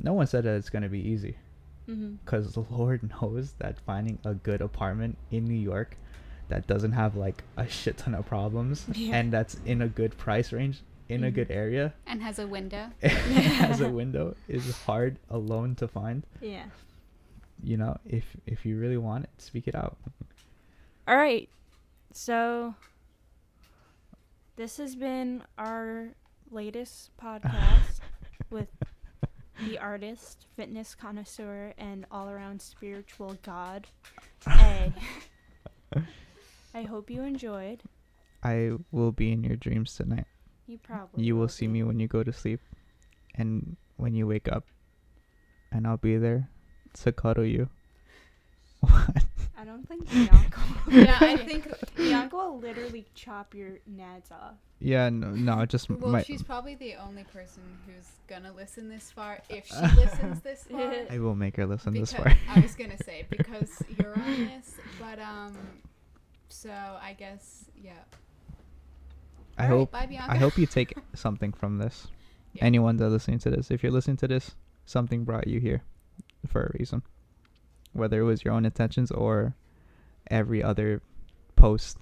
[0.00, 1.36] no one said that it's going to be easy
[1.88, 2.14] Mm-hmm.
[2.24, 5.96] because the lord knows that finding a good apartment in new york
[6.48, 9.16] that doesn't have like a shit ton of problems Yeah.
[9.16, 11.34] and that's in a good price range in a Mhm.
[11.34, 12.90] good area And has a window.
[13.02, 16.64] has a window is hard alone to find Yeah.
[17.62, 19.96] you know if if you really want it speak it out
[21.08, 21.48] All right.
[22.16, 22.74] So
[24.56, 26.14] this has been our
[26.50, 28.00] latest podcast
[28.50, 28.68] with
[29.66, 33.86] the artist, fitness connoisseur, and all around spiritual god,
[34.48, 34.94] A.
[36.74, 37.82] I hope you enjoyed.
[38.42, 40.26] i will be in your dreams tonight.
[40.66, 42.60] You probably you will see me when you go to sleep
[43.34, 44.64] and when you wake up.
[45.70, 46.48] And i'll be there
[47.04, 47.68] to cuddle you.
[48.88, 49.20] I
[49.66, 50.60] don't think Bianca.
[50.86, 50.92] will.
[51.04, 54.54] Yeah, I think- Bianca will literally chop your nads off.
[54.78, 59.10] yeah no no just Well, my she's probably the only person who's gonna listen this
[59.10, 59.40] far.
[59.50, 62.74] If she listens this far, i will make her listen this because, far I was
[62.74, 65.54] gonna say because you're on this, but um,
[66.48, 67.92] so I guess yeah.
[69.58, 70.32] i All right, hope Bye, Bianca.
[70.32, 72.08] i hope you take something from this
[72.52, 72.64] Yeah.
[72.64, 74.54] anyone that's listening to this if you're listening to this
[74.84, 75.82] something brought you here
[76.46, 77.02] for a reason
[77.96, 79.54] whether it was your own intentions or
[80.30, 81.00] every other
[81.56, 81.98] post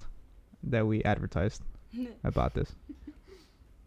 [0.63, 1.61] that we advertised
[2.23, 2.75] about this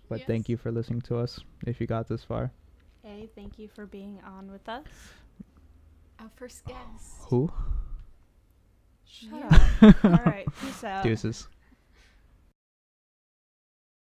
[0.09, 2.51] but thank you for listening to us if you got this far
[3.05, 4.85] Hey, thank you for being on with us.
[6.19, 7.23] Our first guest.
[7.31, 7.51] who
[9.07, 9.89] Shut You.
[9.89, 10.05] up.
[10.05, 11.05] All right, peace out.
[11.05, 11.49] deuces